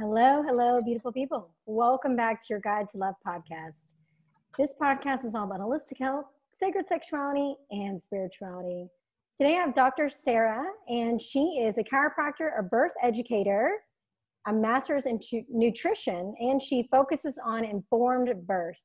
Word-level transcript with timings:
Hello, 0.00 0.42
hello, 0.42 0.82
beautiful 0.82 1.12
people. 1.12 1.54
Welcome 1.66 2.16
back 2.16 2.40
to 2.40 2.46
your 2.50 2.58
Guide 2.58 2.88
to 2.88 2.98
Love 2.98 3.14
podcast. 3.24 3.92
This 4.58 4.74
podcast 4.82 5.24
is 5.24 5.36
all 5.36 5.44
about 5.44 5.60
holistic 5.60 6.00
health, 6.00 6.24
sacred 6.52 6.88
sexuality, 6.88 7.54
and 7.70 8.02
spirituality. 8.02 8.88
Today 9.38 9.54
I 9.54 9.60
have 9.60 9.72
Dr. 9.72 10.08
Sarah, 10.08 10.64
and 10.88 11.22
she 11.22 11.60
is 11.60 11.78
a 11.78 11.84
chiropractor, 11.84 12.58
a 12.58 12.62
birth 12.64 12.90
educator, 13.04 13.70
a 14.48 14.52
master's 14.52 15.06
in 15.06 15.20
nutrition, 15.48 16.34
and 16.40 16.60
she 16.60 16.88
focuses 16.90 17.38
on 17.46 17.64
informed 17.64 18.34
birth. 18.48 18.82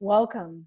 Welcome. 0.00 0.66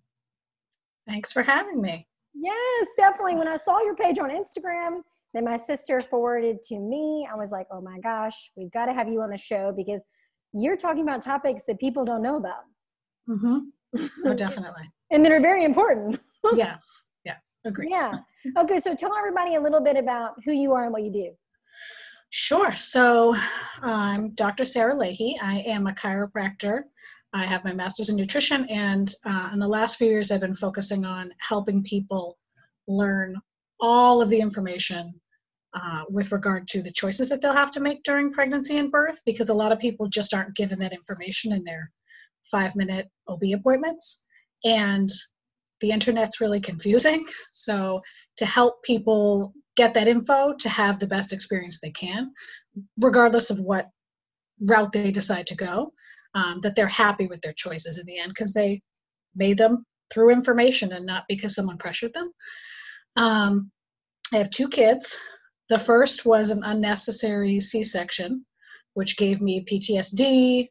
Thanks 1.05 1.33
for 1.33 1.43
having 1.43 1.81
me. 1.81 2.07
Yes, 2.33 2.87
definitely. 2.95 3.35
When 3.35 3.49
I 3.49 3.57
saw 3.57 3.81
your 3.81 3.97
page 3.97 4.19
on 4.19 4.29
Instagram, 4.29 5.01
then 5.33 5.45
my 5.45 5.57
sister 5.57 5.99
forwarded 5.99 6.61
to 6.63 6.79
me. 6.79 7.27
I 7.31 7.35
was 7.35 7.51
like, 7.51 7.67
oh 7.71 7.81
my 7.81 7.99
gosh, 7.99 8.51
we've 8.55 8.71
got 8.71 8.87
to 8.87 8.93
have 8.93 9.07
you 9.07 9.21
on 9.21 9.29
the 9.29 9.37
show 9.37 9.73
because 9.75 10.01
you're 10.53 10.77
talking 10.77 11.03
about 11.03 11.21
topics 11.21 11.63
that 11.67 11.79
people 11.79 12.03
don't 12.03 12.21
know 12.21 12.37
about. 12.37 12.63
Mm-hmm. 13.29 13.57
Oh, 14.25 14.33
definitely. 14.33 14.89
and 15.11 15.25
that 15.25 15.33
are 15.33 15.41
very 15.41 15.65
important. 15.65 16.17
yes. 16.55 16.81
Yes. 17.25 17.53
Agree. 17.65 17.89
Yeah. 17.89 18.13
Okay. 18.57 18.79
So 18.79 18.95
tell 18.95 19.15
everybody 19.17 19.55
a 19.55 19.59
little 19.59 19.81
bit 19.81 19.97
about 19.97 20.35
who 20.45 20.53
you 20.53 20.71
are 20.71 20.85
and 20.85 20.93
what 20.93 21.03
you 21.03 21.11
do. 21.11 21.31
Sure. 22.29 22.71
So 22.71 23.35
I'm 23.81 24.29
Dr. 24.35 24.63
Sarah 24.63 24.95
Leahy. 24.95 25.35
I 25.43 25.57
am 25.67 25.87
a 25.87 25.91
chiropractor. 25.91 26.83
I 27.33 27.43
have 27.43 27.65
my 27.65 27.73
master's 27.73 28.09
in 28.09 28.15
nutrition, 28.15 28.65
and 28.69 29.13
uh, 29.25 29.49
in 29.53 29.59
the 29.59 29.67
last 29.67 29.97
few 29.97 30.07
years, 30.07 30.31
I've 30.31 30.41
been 30.41 30.55
focusing 30.55 31.05
on 31.05 31.31
helping 31.39 31.83
people 31.83 32.37
learn 32.87 33.35
all 33.81 34.21
of 34.21 34.29
the 34.29 34.39
information 34.39 35.13
uh, 35.73 36.03
with 36.09 36.31
regard 36.31 36.67
to 36.67 36.81
the 36.81 36.91
choices 36.91 37.29
that 37.29 37.41
they'll 37.41 37.53
have 37.53 37.71
to 37.71 37.79
make 37.79 38.03
during 38.03 38.31
pregnancy 38.31 38.77
and 38.77 38.91
birth 38.91 39.21
because 39.25 39.49
a 39.49 39.53
lot 39.53 39.71
of 39.71 39.79
people 39.79 40.07
just 40.07 40.33
aren't 40.33 40.55
given 40.55 40.79
that 40.79 40.93
information 40.93 41.53
in 41.53 41.63
their 41.63 41.91
five 42.49 42.75
minute 42.75 43.07
OB 43.27 43.43
appointments. 43.55 44.25
And 44.65 45.09
the 45.79 45.91
internet's 45.91 46.41
really 46.41 46.59
confusing. 46.59 47.25
So, 47.53 48.01
to 48.37 48.45
help 48.45 48.81
people 48.83 49.53
get 49.75 49.93
that 49.93 50.07
info 50.07 50.53
to 50.53 50.69
have 50.69 50.99
the 50.99 51.07
best 51.07 51.33
experience 51.33 51.79
they 51.79 51.91
can, 51.91 52.31
regardless 52.99 53.49
of 53.49 53.59
what 53.59 53.89
route 54.61 54.91
they 54.91 55.11
decide 55.11 55.47
to 55.47 55.55
go, 55.55 55.91
um, 56.33 56.59
that 56.61 56.75
they're 56.75 56.87
happy 56.87 57.27
with 57.27 57.41
their 57.41 57.53
choices 57.53 57.97
in 57.97 58.05
the 58.05 58.19
end 58.19 58.29
because 58.29 58.53
they 58.53 58.81
made 59.35 59.57
them 59.57 59.83
through 60.13 60.31
information 60.31 60.91
and 60.93 61.05
not 61.05 61.23
because 61.27 61.55
someone 61.55 61.77
pressured 61.77 62.13
them. 62.13 62.31
Um, 63.15 63.71
I 64.33 64.37
have 64.37 64.49
two 64.49 64.69
kids. 64.69 65.19
The 65.71 65.79
first 65.79 66.25
was 66.25 66.49
an 66.49 66.63
unnecessary 66.65 67.57
C 67.61 67.81
section, 67.81 68.45
which 68.93 69.15
gave 69.15 69.41
me 69.41 69.63
PTSD, 69.63 70.67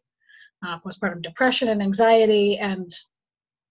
uh, 0.62 0.78
postpartum 0.80 1.22
depression, 1.22 1.70
and 1.70 1.82
anxiety, 1.82 2.58
and 2.58 2.90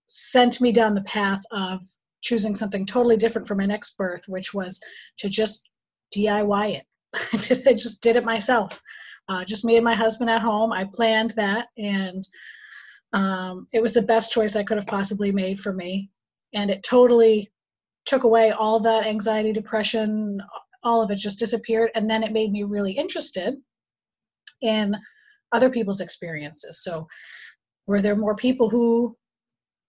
sent 0.08 0.60
me 0.60 0.72
down 0.72 0.96
the 0.96 1.04
path 1.04 1.44
of 1.52 1.84
choosing 2.22 2.56
something 2.56 2.84
totally 2.84 3.16
different 3.16 3.48
for 3.48 3.54
my 3.54 3.68
next 3.68 3.96
birth, 3.96 4.24
which 4.28 4.56
was 4.56 4.80
to 5.20 5.30
just 5.30 5.70
DIY 6.16 6.78
it. 6.78 6.86
I 7.68 7.74
just 7.74 8.02
did 8.02 8.16
it 8.16 8.26
myself. 8.26 8.82
Uh, 9.28 9.46
just 9.46 9.64
me 9.64 9.76
and 9.76 9.86
my 9.86 9.94
husband 9.94 10.32
at 10.32 10.42
home. 10.42 10.74
I 10.74 10.90
planned 10.92 11.34
that, 11.36 11.68
and 11.78 12.24
um, 13.14 13.68
it 13.72 13.84
was 13.84 13.94
the 13.94 14.02
best 14.02 14.32
choice 14.32 14.56
I 14.56 14.64
could 14.64 14.78
have 14.78 14.88
possibly 14.88 15.32
made 15.32 15.60
for 15.60 15.74
me. 15.74 16.10
And 16.56 16.72
it 16.72 16.82
totally 16.82 17.52
took 18.06 18.24
away 18.24 18.50
all 18.50 18.80
that 18.80 19.06
anxiety, 19.06 19.54
depression, 19.54 20.42
all 20.84 21.02
of 21.02 21.12
it 21.12 21.18
just 21.18 21.40
disappeared. 21.40 21.92
And 21.96 22.10
then 22.10 22.24
it 22.24 22.32
made 22.32 22.52
me 22.52 22.64
really 22.64 22.94
interested 22.94 23.56
in 24.62 24.96
other 25.52 25.70
people's 25.70 26.02
experiences. 26.02 26.84
So, 26.84 27.08
were 27.88 28.02
there 28.02 28.16
more 28.16 28.36
people 28.36 28.70
who, 28.70 29.18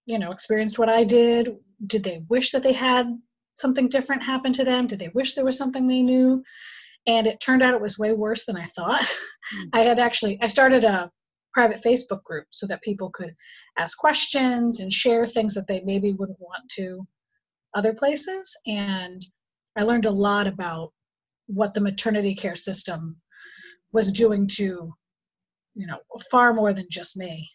you 0.07 0.19
know, 0.19 0.33
experienced 0.33 0.79
what 0.79 0.89
I 0.89 1.05
did? 1.05 1.57
Did 1.87 2.03
they 2.03 2.23
wish 2.29 2.53
that 2.53 2.63
they 2.63 2.73
had 2.73 3.07
something 3.57 3.89
different 3.89 4.23
happen 4.23 4.53
to 4.55 4.65
them? 4.65 4.87
Did 4.87 4.99
they 4.99 5.11
wish 5.15 5.35
there 5.35 5.45
was 5.45 5.59
something 5.59 5.87
they 5.87 6.03
knew? 6.03 6.43
And 7.07 7.27
it 7.27 7.41
turned 7.41 7.63
out 7.63 7.75
it 7.75 7.81
was 7.81 7.99
way 7.99 8.13
worse 8.13 8.47
than 8.47 8.57
I 8.57 8.65
thought. 8.65 9.03
Mm-hmm. 9.03 9.69
I 9.75 9.81
had 9.81 9.99
actually, 9.99 10.39
I 10.41 10.47
started 10.47 10.85
a 10.85 11.11
private 11.53 11.83
Facebook 11.83 12.23
group 12.23 12.47
so 12.51 12.67
that 12.69 12.83
people 12.83 13.11
could 13.11 13.35
ask 13.79 13.99
questions 13.99 14.81
and 14.81 14.93
share 14.93 15.27
things 15.27 15.55
that 15.55 15.67
they 15.67 15.81
maybe 15.81 16.13
wouldn't 16.13 16.41
want 16.41 16.69
to 16.71 17.07
other 17.75 17.95
places. 17.95 18.57
And 18.67 19.23
I 19.77 19.83
learned 19.83 20.07
a 20.07 20.11
lot 20.11 20.47
about 20.47 20.93
what 21.47 21.75
the 21.75 21.81
maternity 21.81 22.35
care 22.35 22.55
system 22.55 23.17
was 23.93 24.13
doing 24.13 24.47
to, 24.47 24.95
you 25.75 25.87
know, 25.87 25.99
far 26.31 26.53
more 26.53 26.73
than 26.73 26.87
just 26.91 27.17
me. 27.17 27.49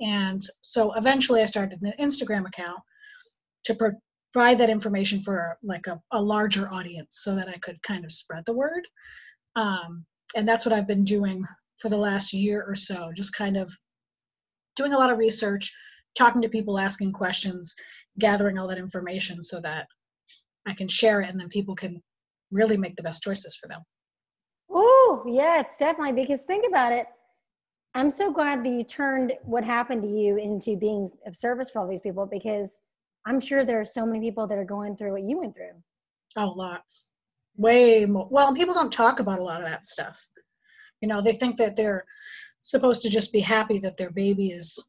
And 0.00 0.40
so 0.62 0.92
eventually 0.94 1.42
I 1.42 1.46
started 1.46 1.80
an 1.82 1.92
Instagram 1.98 2.46
account 2.46 2.80
to 3.64 3.74
provide 3.74 4.58
that 4.58 4.70
information 4.70 5.20
for 5.20 5.58
like 5.62 5.86
a, 5.86 6.00
a 6.12 6.20
larger 6.20 6.72
audience 6.72 7.18
so 7.22 7.34
that 7.36 7.48
I 7.48 7.58
could 7.58 7.82
kind 7.82 8.04
of 8.04 8.12
spread 8.12 8.44
the 8.46 8.56
word. 8.56 8.86
Um, 9.56 10.04
and 10.34 10.48
that's 10.48 10.64
what 10.64 10.72
I've 10.72 10.88
been 10.88 11.04
doing 11.04 11.44
for 11.78 11.88
the 11.88 11.98
last 11.98 12.32
year 12.32 12.64
or 12.66 12.74
so, 12.74 13.12
just 13.14 13.36
kind 13.36 13.56
of 13.56 13.70
doing 14.76 14.94
a 14.94 14.98
lot 14.98 15.12
of 15.12 15.18
research, 15.18 15.72
talking 16.16 16.42
to 16.42 16.48
people, 16.48 16.78
asking 16.78 17.12
questions, 17.12 17.74
gathering 18.18 18.58
all 18.58 18.68
that 18.68 18.78
information 18.78 19.42
so 19.42 19.60
that 19.60 19.86
I 20.66 20.74
can 20.74 20.88
share 20.88 21.20
it 21.20 21.28
and 21.28 21.40
then 21.40 21.48
people 21.48 21.74
can 21.74 22.02
really 22.50 22.76
make 22.76 22.96
the 22.96 23.02
best 23.02 23.22
choices 23.22 23.56
for 23.56 23.68
them. 23.68 23.80
Oh, 24.70 25.24
yeah, 25.26 25.60
it's 25.60 25.78
definitely 25.78 26.12
because 26.22 26.44
think 26.44 26.64
about 26.66 26.92
it. 26.92 27.06
I'm 27.94 28.10
so 28.10 28.32
glad 28.32 28.64
that 28.64 28.70
you 28.70 28.84
turned 28.84 29.34
what 29.42 29.64
happened 29.64 30.02
to 30.02 30.08
you 30.08 30.38
into 30.38 30.76
being 30.76 31.08
of 31.26 31.36
service 31.36 31.70
for 31.70 31.80
all 31.80 31.88
these 31.88 32.00
people 32.00 32.26
because 32.26 32.80
I'm 33.26 33.38
sure 33.40 33.64
there 33.64 33.80
are 33.80 33.84
so 33.84 34.06
many 34.06 34.20
people 34.20 34.46
that 34.46 34.58
are 34.58 34.64
going 34.64 34.96
through 34.96 35.12
what 35.12 35.22
you 35.22 35.38
went 35.38 35.54
through. 35.54 35.74
Oh, 36.36 36.52
lots. 36.56 37.10
Way 37.56 38.06
more. 38.06 38.28
Well, 38.30 38.54
people 38.54 38.74
don't 38.74 38.92
talk 38.92 39.20
about 39.20 39.38
a 39.38 39.42
lot 39.42 39.60
of 39.60 39.68
that 39.68 39.84
stuff. 39.84 40.26
You 41.02 41.08
know, 41.08 41.20
they 41.20 41.34
think 41.34 41.56
that 41.56 41.76
they're 41.76 42.04
supposed 42.62 43.02
to 43.02 43.10
just 43.10 43.32
be 43.32 43.40
happy 43.40 43.78
that 43.80 43.98
their 43.98 44.10
baby 44.10 44.52
is 44.52 44.82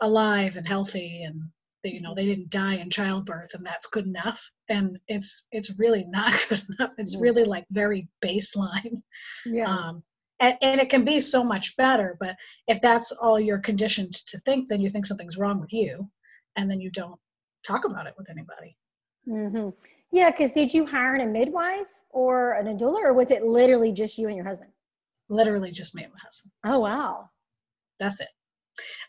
alive 0.00 0.56
and 0.56 0.66
healthy 0.66 1.24
and 1.24 1.42
you 1.84 2.00
know 2.00 2.14
they 2.14 2.26
didn't 2.26 2.50
die 2.50 2.76
in 2.76 2.90
childbirth 2.90 3.54
and 3.54 3.64
that's 3.64 3.86
good 3.86 4.06
enough. 4.06 4.50
And 4.68 4.98
it's 5.08 5.46
it's 5.52 5.78
really 5.78 6.04
not 6.08 6.32
good 6.48 6.62
enough. 6.78 6.94
It's 6.98 7.20
really 7.20 7.44
like 7.44 7.66
very 7.70 8.08
baseline. 8.24 9.02
Yeah. 9.46 9.64
Um, 9.64 10.02
and, 10.40 10.56
and, 10.62 10.80
it 10.80 10.88
can 10.88 11.04
be 11.04 11.20
so 11.20 11.44
much 11.44 11.76
better 11.76 12.16
but 12.18 12.34
if 12.66 12.80
that's 12.80 13.12
all 13.12 13.38
you're 13.38 13.58
conditioned 13.58 14.14
to 14.14 14.38
think 14.38 14.68
then 14.68 14.80
you 14.80 14.88
think 14.88 15.04
something's 15.04 15.36
wrong 15.36 15.60
with 15.60 15.70
you 15.70 16.10
and 16.56 16.70
then 16.70 16.80
you 16.80 16.90
don't 16.90 17.20
talk 17.66 17.84
about 17.84 18.06
it 18.06 18.14
with 18.16 18.30
anybody. 18.30 18.76
Mm-hmm. 19.28 19.68
yeah 20.12 20.30
because 20.30 20.52
did 20.54 20.72
you 20.72 20.86
hire 20.86 21.16
a 21.16 21.26
midwife 21.26 21.92
or 22.08 22.52
an 22.52 22.78
doula 22.78 23.02
or 23.02 23.12
was 23.12 23.30
it 23.30 23.44
literally 23.44 23.92
just 23.92 24.16
you 24.16 24.28
and 24.28 24.36
your 24.36 24.46
husband? 24.46 24.70
Literally 25.28 25.70
just 25.70 25.94
me 25.94 26.04
and 26.04 26.12
my 26.12 26.18
husband. 26.22 26.50
Oh 26.64 26.78
wow. 26.80 27.28
That's 27.98 28.20
it 28.22 28.28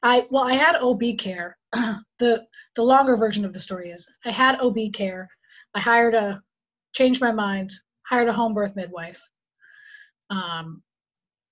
I 0.03 0.28
well, 0.29 0.44
I 0.44 0.53
had 0.53 0.75
OB 0.78 1.01
care. 1.17 1.57
the 2.19 2.45
The 2.75 2.84
longer 2.84 3.16
version 3.16 3.45
of 3.45 3.53
the 3.53 3.59
story 3.59 3.91
is 3.91 4.07
I 4.25 4.31
had 4.31 4.59
OB 4.59 4.78
care. 4.94 5.29
I 5.73 5.79
hired 5.79 6.16
a, 6.16 6.41
changed 6.94 7.22
my 7.22 7.31
mind, 7.31 7.72
hired 8.07 8.28
a 8.28 8.34
home 8.34 8.53
birth 8.53 8.75
midwife. 8.75 9.22
Um, 10.29 10.81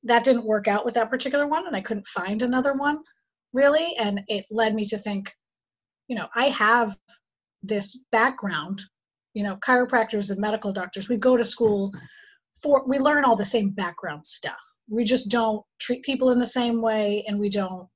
that 0.04 0.24
didn't 0.24 0.46
work 0.46 0.68
out 0.68 0.86
with 0.86 0.94
that 0.96 1.10
particular 1.10 1.48
one, 1.48 1.68
and 1.68 1.76
I 1.76 1.82
couldn't 1.82 2.08
find 2.08 2.42
another 2.42 2.74
one 2.74 3.04
really, 3.54 3.96
and 4.00 4.22
it 4.28 4.46
led 4.52 4.76
me 4.76 4.86
to 4.86 4.98
think, 4.98 5.31
you 6.08 6.16
know, 6.16 6.28
I 6.36 6.46
have 6.50 6.96
this 7.64 8.06
background. 8.12 8.81
You 9.34 9.44
know, 9.44 9.58
chiropractors 9.58 10.31
and 10.31 10.40
medical 10.40 10.74
doctors, 10.74 11.08
we 11.08 11.18
go 11.18 11.38
to 11.38 11.46
school 11.46 11.94
for 12.62 12.84
we 12.88 12.98
learn 12.98 13.24
all 13.24 13.36
the 13.36 13.46
same 13.46 13.70
background 13.70 14.26
stuff. 14.26 14.60
We 14.90 15.04
just 15.04 15.30
don't 15.30 15.64
treat 15.80 16.04
people 16.04 16.31
in 16.31 16.40
the 16.40 16.48
same 16.48 16.81
way, 16.81 17.24
and 17.28 17.40
we 17.40 17.50
don't 17.50 17.88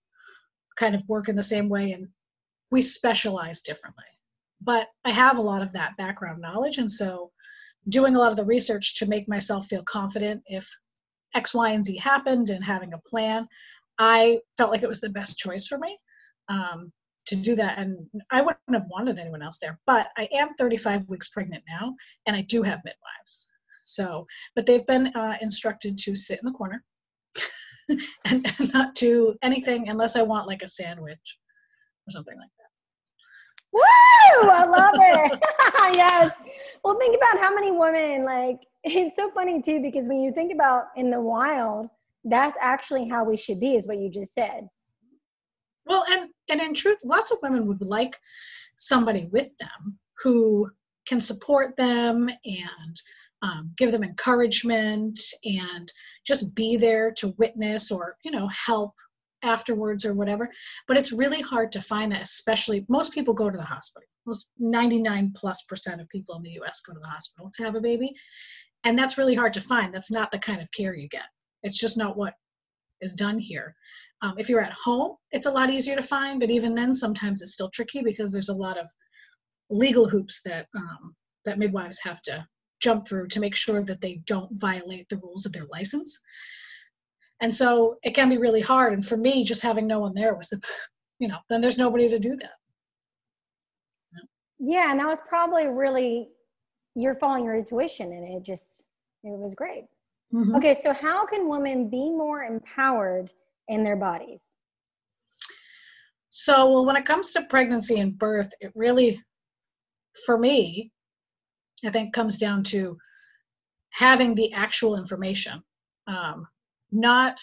kind 0.76 0.96
of 0.96 1.08
work 1.08 1.30
in 1.30 1.36
the 1.36 1.44
same 1.44 1.70
way 1.70 1.92
and 1.92 2.08
we 2.72 2.82
specialize 2.82 3.62
differently. 3.62 4.06
But 4.62 4.88
I 5.06 5.12
have 5.12 5.38
a 5.38 5.42
lot 5.42 5.62
of 5.62 5.74
that 5.74 5.98
background 5.98 6.40
knowledge. 6.42 6.78
And 6.78 6.90
so 6.90 7.32
doing 7.90 8.16
a 8.16 8.20
lot 8.20 8.32
of 8.32 8.38
the 8.38 8.46
research 8.46 8.98
to 9.00 9.06
make 9.06 9.28
myself 9.28 9.68
feel 9.68 9.84
confident 9.84 10.42
if 10.48 10.68
X, 11.36 11.54
Y, 11.54 11.70
and 11.72 11.84
Z 11.84 11.98
happened 11.98 12.50
and 12.50 12.64
having 12.64 12.94
a 12.94 13.02
plan, 13.10 13.48
I 14.00 14.40
felt 14.58 14.72
like 14.72 14.84
it 14.84 14.90
was 14.90 15.02
the 15.02 15.10
best 15.10 15.38
choice 15.38 15.68
for 15.68 15.78
me 15.78 15.98
um, 16.50 16.92
to 17.28 17.36
do 17.36 17.56
that. 17.56 17.78
And 17.78 18.08
I 18.32 18.42
wouldn't 18.42 18.60
have 18.74 18.88
wanted 18.90 19.20
anyone 19.20 19.42
else 19.42 19.60
there. 19.60 19.80
But 19.86 20.08
I 20.18 20.28
am 20.32 20.54
35 20.56 21.10
weeks 21.10 21.30
pregnant 21.30 21.64
now, 21.68 21.96
and 22.26 22.36
I 22.36 22.42
do 22.42 22.64
have 22.64 22.82
midwives. 22.84 23.50
So, 23.82 24.26
but 24.56 24.66
they've 24.66 24.88
been 24.88 25.08
uh, 25.08 25.38
instructed 25.42 25.98
to 26.00 26.16
sit 26.16 26.40
in 26.42 26.46
the 26.46 26.58
corner 26.58 26.84
and, 28.26 28.46
and 28.60 28.74
not 28.74 28.96
do 28.96 29.36
anything 29.42 29.90
unless 29.90 30.16
I 30.16 30.22
want 30.22 30.48
like 30.48 30.62
a 30.62 30.68
sandwich 30.68 31.38
or 32.08 32.10
something 32.10 32.36
like 32.36 32.50
that. 32.58 32.64
Woo! 33.74 34.50
I 34.50 34.66
love 34.66 34.94
it. 34.96 35.40
yes. 35.96 36.32
Well, 36.84 36.98
think 36.98 37.18
about 37.18 37.42
how 37.42 37.54
many 37.54 37.72
women 37.72 38.26
like 38.26 38.60
it's 38.84 39.16
so 39.16 39.32
funny 39.32 39.62
too 39.62 39.82
because 39.82 40.08
when 40.08 40.22
you 40.22 40.32
think 40.32 40.54
about 40.54 40.88
in 40.96 41.10
the 41.10 41.20
wild, 41.20 41.90
that's 42.26 42.58
actually 42.62 43.08
how 43.08 43.24
we 43.24 43.38
should 43.38 43.60
be 43.60 43.76
is 43.76 43.88
what 43.88 43.98
you 43.98 44.10
just 44.10 44.34
said 44.34 44.68
well 45.86 46.04
and 46.12 46.30
and 46.50 46.62
in 46.62 46.74
truth 46.74 46.98
lots 47.04 47.32
of 47.32 47.38
women 47.42 47.68
would 47.68 47.82
like 47.82 48.18
somebody 48.76 49.28
with 49.32 49.56
them 49.58 49.98
who 50.22 50.70
can 51.06 51.20
support 51.20 51.76
them 51.76 52.30
and 52.46 53.02
um, 53.44 53.72
give 53.78 53.92
them 53.92 54.04
encouragement 54.04 55.20
and 55.44 55.92
just 56.26 56.56
be 56.56 56.78
there 56.78 57.12
to 57.18 57.36
witness 57.38 57.92
or 57.92 58.16
you 58.24 58.32
know 58.32 58.48
help 58.48 58.94
afterwards 59.44 60.06
or 60.06 60.14
whatever. 60.14 60.50
But 60.88 60.98
it's 60.98 61.12
really 61.12 61.42
hard 61.42 61.72
to 61.74 61.82
find 61.82 62.12
that 62.14 62.22
especially 62.22 62.86
most 62.90 63.14
people 63.14 63.34
go 63.34 63.50
to 63.50 63.58
the 63.58 63.64
hospital. 63.64 64.08
Most 64.26 64.52
99 64.58 65.34
plus 65.36 65.64
percent 65.64 66.02
of 66.02 66.10
people 66.10 66.36
in 66.38 66.44
the 66.44 66.52
us 66.52 66.82
go 66.88 66.94
to 66.94 67.00
the 67.00 67.08
hospital 67.08 67.52
to 67.56 67.64
have 67.64 67.76
a 67.76 67.82
baby. 67.82 68.16
And 68.86 68.98
that's 68.98 69.18
really 69.18 69.36
hard 69.36 69.54
to 69.54 69.62
find. 69.62 69.94
That's 69.94 70.12
not 70.12 70.32
the 70.32 70.40
kind 70.40 70.62
of 70.62 70.72
care 70.72 70.96
you 70.96 71.10
get. 71.10 71.28
It's 71.62 71.80
just 71.80 71.98
not 71.98 72.18
what 72.18 72.34
is 73.02 73.14
done 73.14 73.38
here. 73.38 73.76
Um, 74.22 74.36
if 74.38 74.48
you're 74.48 74.62
at 74.62 74.74
home 74.74 75.18
it's 75.32 75.48
a 75.48 75.52
lot 75.52 75.70
easier 75.70 75.98
to 75.98 76.02
find 76.02 76.40
but 76.40 76.50
even 76.50 76.74
then 76.74 76.94
sometimes 76.94 77.42
it's 77.42 77.54
still 77.54 77.70
tricky 77.70 78.02
because 78.02 78.32
there's 78.32 78.48
a 78.48 78.56
lot 78.56 78.80
of 78.80 78.90
legal 79.70 80.08
hoops 80.08 80.42
that 80.44 80.68
um, 80.78 81.14
that 81.44 81.60
midwives 81.60 82.00
have 82.02 82.22
to 82.22 82.48
jump 82.84 83.08
through 83.08 83.28
to 83.28 83.40
make 83.40 83.56
sure 83.56 83.84
that 83.84 84.02
they 84.02 84.22
don't 84.26 84.60
violate 84.60 85.08
the 85.10 85.18
rules 85.18 85.46
of 85.46 85.54
their 85.54 85.66
license. 85.72 86.22
And 87.42 87.54
so 87.54 87.98
it 88.04 88.12
can 88.12 88.30
be 88.30 88.38
really 88.38 88.62
hard. 88.62 88.94
And 88.94 89.06
for 89.06 89.18
me, 89.18 89.44
just 89.44 89.64
having 89.64 89.88
no 89.88 90.00
one 90.00 90.14
there 90.14 90.36
was 90.36 90.50
the, 90.50 90.62
you 91.20 91.28
know, 91.28 91.40
then 91.50 91.62
there's 91.62 91.78
nobody 91.78 92.10
to 92.10 92.20
do 92.20 92.36
that. 92.36 92.52
Yeah, 94.60 94.92
and 94.92 95.00
that 95.00 95.08
was 95.08 95.20
probably 95.28 95.68
really 95.68 96.30
you're 96.96 97.16
following 97.16 97.44
your 97.44 97.56
intuition, 97.56 98.14
and 98.14 98.24
it 98.36 98.44
just 98.44 98.84
it 99.24 99.38
was 99.38 99.54
great. 99.54 99.86
Mm-hmm. 100.34 100.56
Okay, 100.56 100.74
so 100.74 100.94
how 100.94 101.26
can 101.26 101.50
women 101.50 101.90
be 101.90 102.10
more 102.10 102.44
empowered 102.44 103.30
in 103.68 103.84
their 103.84 103.98
bodies? 103.98 104.56
So, 106.30 106.72
well, 106.72 106.86
when 106.86 106.96
it 106.96 107.06
comes 107.06 107.34
to 107.34 107.44
pregnancy 107.44 108.00
and 108.00 108.18
birth, 108.18 108.52
it 108.62 108.72
really, 108.74 109.22
for 110.26 110.38
me, 110.38 110.93
I 111.86 111.90
think 111.90 112.14
comes 112.14 112.38
down 112.38 112.64
to 112.66 112.98
having 113.92 114.36
the 114.36 114.54
actual 114.54 114.98
information, 114.98 115.62
um, 116.08 116.48
not 116.92 117.40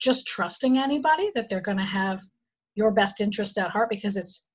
just 0.00 0.26
trusting 0.26 0.78
anybody 0.78 1.30
that 1.34 1.48
they're 1.48 1.60
going 1.60 1.78
to 1.78 1.84
have 1.84 2.20
your 2.74 2.90
best 2.92 3.20
interest 3.20 3.58
at 3.58 3.70
heart 3.70 3.90
because 3.90 4.16
it's 4.16 4.48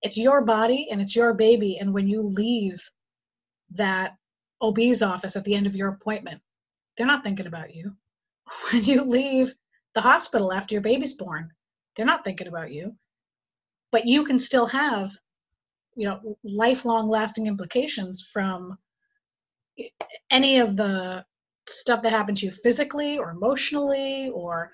it's 0.00 0.16
your 0.16 0.44
body 0.44 0.88
and 0.90 1.00
it's 1.00 1.16
your 1.16 1.34
baby 1.34 1.78
and 1.78 1.92
when 1.92 2.06
you 2.06 2.22
leave 2.22 2.80
that 3.72 4.16
OB's 4.62 5.02
office 5.02 5.34
at 5.34 5.44
the 5.44 5.54
end 5.54 5.66
of 5.66 5.74
your 5.74 5.88
appointment 5.88 6.40
they're 6.96 7.06
not 7.06 7.22
thinking 7.22 7.46
about 7.46 7.74
you. 7.74 7.94
When 8.72 8.84
you 8.84 9.04
leave 9.04 9.52
the 9.94 10.00
hospital 10.00 10.52
after 10.52 10.74
your 10.74 10.82
baby's 10.82 11.14
born 11.14 11.50
they're 11.96 12.06
not 12.06 12.24
thinking 12.24 12.46
about 12.46 12.72
you. 12.72 12.96
But 13.90 14.06
you 14.06 14.24
can 14.24 14.38
still 14.38 14.66
have 14.66 15.10
you 15.98 16.06
know 16.06 16.38
lifelong 16.44 17.08
lasting 17.08 17.48
implications 17.48 18.30
from 18.32 18.78
any 20.30 20.58
of 20.58 20.76
the 20.76 21.24
stuff 21.68 22.02
that 22.02 22.12
happened 22.12 22.36
to 22.38 22.46
you 22.46 22.52
physically 22.52 23.18
or 23.18 23.30
emotionally 23.30 24.30
or 24.30 24.70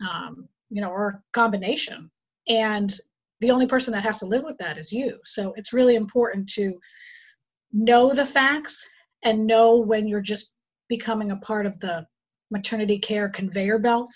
um, 0.00 0.48
you 0.70 0.80
know 0.80 0.90
or 0.90 1.22
combination. 1.32 2.10
And 2.48 2.90
the 3.40 3.50
only 3.50 3.66
person 3.66 3.92
that 3.92 4.02
has 4.02 4.18
to 4.20 4.26
live 4.26 4.42
with 4.42 4.56
that 4.58 4.78
is 4.78 4.92
you. 4.92 5.18
So 5.24 5.52
it's 5.56 5.74
really 5.74 5.94
important 5.94 6.48
to 6.54 6.78
know 7.72 8.12
the 8.12 8.26
facts 8.26 8.88
and 9.22 9.46
know 9.46 9.76
when 9.76 10.08
you're 10.08 10.22
just 10.22 10.54
becoming 10.88 11.30
a 11.30 11.36
part 11.36 11.66
of 11.66 11.78
the 11.80 12.06
maternity 12.50 12.98
care 12.98 13.28
conveyor 13.28 13.78
belt 13.78 14.10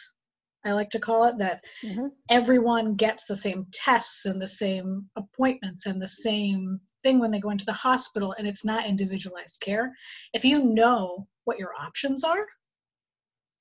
I 0.64 0.72
like 0.72 0.90
to 0.90 0.98
call 0.98 1.24
it, 1.24 1.38
that 1.38 1.64
mm-hmm. 1.84 2.06
everyone 2.30 2.94
gets 2.94 3.26
the 3.26 3.36
same 3.36 3.66
tests 3.72 4.26
and 4.26 4.40
the 4.40 4.46
same 4.46 5.06
appointments 5.16 5.86
and 5.86 6.00
the 6.00 6.08
same 6.08 6.80
thing 7.02 7.18
when 7.18 7.30
they 7.30 7.40
go 7.40 7.50
into 7.50 7.66
the 7.66 7.72
hospital, 7.72 8.34
and 8.38 8.46
it's 8.46 8.64
not 8.64 8.86
individualized 8.86 9.60
care. 9.60 9.92
If 10.32 10.44
you 10.44 10.64
know 10.64 11.26
what 11.44 11.58
your 11.58 11.72
options 11.78 12.24
are, 12.24 12.46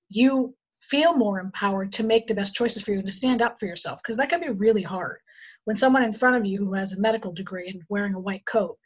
you 0.10 0.54
feel 0.74 1.16
more 1.16 1.40
empowered 1.40 1.92
to 1.94 2.04
make 2.04 2.28
the 2.28 2.36
best 2.36 2.56
choices 2.56 2.84
for 2.84 2.92
you 2.92 2.98
and 2.98 3.06
to 3.06 3.12
stand 3.12 3.42
up 3.42 3.60
for 3.60 3.66
yourself, 3.66 4.00
because 4.02 4.18
that 4.18 4.30
can 4.30 4.40
be 4.40 4.50
really 4.50 4.84
hard. 4.84 5.18
When 5.66 5.76
someone 5.76 6.04
in 6.04 6.12
front 6.12 6.36
of 6.36 6.46
you 6.46 6.60
who 6.60 6.74
has 6.74 6.94
a 6.94 7.02
medical 7.02 7.32
degree 7.32 7.70
and 7.70 7.82
wearing 7.90 8.16
a 8.16 8.20
white 8.20 8.46
coat 8.46 8.78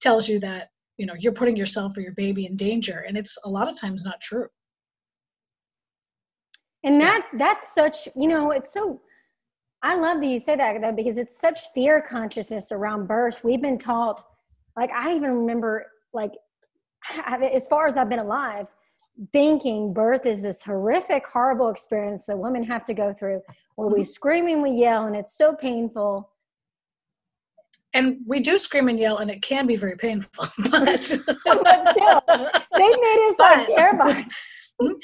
tells 0.00 0.28
you 0.28 0.40
that 0.40 0.68
you 0.98 1.06
know 1.06 1.14
you're 1.18 1.32
putting 1.32 1.56
yourself 1.56 1.96
or 1.96 2.00
your 2.00 2.12
baby 2.12 2.46
in 2.46 2.56
danger 2.56 3.04
and 3.08 3.16
it's 3.16 3.38
a 3.44 3.48
lot 3.48 3.68
of 3.68 3.78
times 3.80 4.04
not 4.04 4.20
true 4.20 4.46
and 6.84 7.00
that 7.00 7.26
that's 7.34 7.74
such 7.74 8.08
you 8.16 8.28
know 8.28 8.50
it's 8.50 8.72
so 8.72 9.00
i 9.82 9.94
love 9.94 10.20
that 10.20 10.26
you 10.26 10.38
say 10.38 10.56
that 10.56 10.80
though 10.80 10.92
because 10.92 11.16
it's 11.16 11.38
such 11.38 11.60
fear 11.74 12.00
consciousness 12.00 12.72
around 12.72 13.06
birth. 13.06 13.42
We've 13.44 13.62
been 13.62 13.78
taught 13.78 14.24
like 14.76 14.90
i 14.92 15.14
even 15.14 15.30
remember 15.38 15.86
like 16.12 16.32
as 17.26 17.66
far 17.68 17.86
as 17.86 17.96
i've 17.96 18.08
been 18.08 18.20
alive 18.20 18.66
thinking 19.32 19.92
birth 19.92 20.26
is 20.26 20.42
this 20.42 20.62
horrific 20.62 21.26
horrible 21.26 21.68
experience 21.68 22.24
that 22.26 22.38
women 22.38 22.62
have 22.62 22.84
to 22.84 22.94
go 22.94 23.12
through 23.12 23.42
where 23.76 23.88
we 23.88 24.00
mm-hmm. 24.00 24.04
scream 24.04 24.46
and 24.48 24.62
we 24.62 24.70
yell 24.70 25.06
and 25.06 25.16
it's 25.16 25.36
so 25.36 25.54
painful. 25.54 26.28
And 27.94 28.18
we 28.26 28.40
do 28.40 28.56
scream 28.56 28.88
and 28.88 28.98
yell 28.98 29.18
and 29.18 29.30
it 29.30 29.42
can 29.42 29.66
be 29.66 29.76
very 29.76 29.96
painful 29.96 30.46
but, 30.70 30.82
but 31.44 31.88
still 31.90 32.22
they 32.76 32.88
made 32.88 33.30
us 33.30 33.38
like 33.38 33.66
care 33.66 33.90
about 33.90 34.24
but 34.78 34.94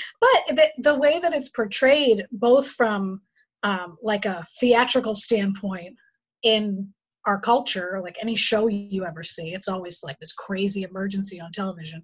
the, 0.49 0.69
the 0.79 0.99
way 0.99 1.19
that 1.21 1.35
it's 1.35 1.51
portrayed, 1.51 2.27
both 2.33 2.69
from 2.69 3.21
um, 3.63 3.97
like 4.03 4.25
a 4.25 4.45
theatrical 4.61 5.15
standpoint 5.15 5.97
in 6.43 6.93
our 7.27 7.41
culture, 7.41 8.01
like 8.03 8.17
any 8.21 8.35
show 8.35 8.69
you 8.69 9.05
ever 9.05 9.23
see, 9.23 9.55
it's 9.55 9.69
always 9.69 10.01
like 10.03 10.19
this 10.19 10.33
crazy 10.33 10.83
emergency 10.83 11.41
on 11.41 11.53
television, 11.53 12.03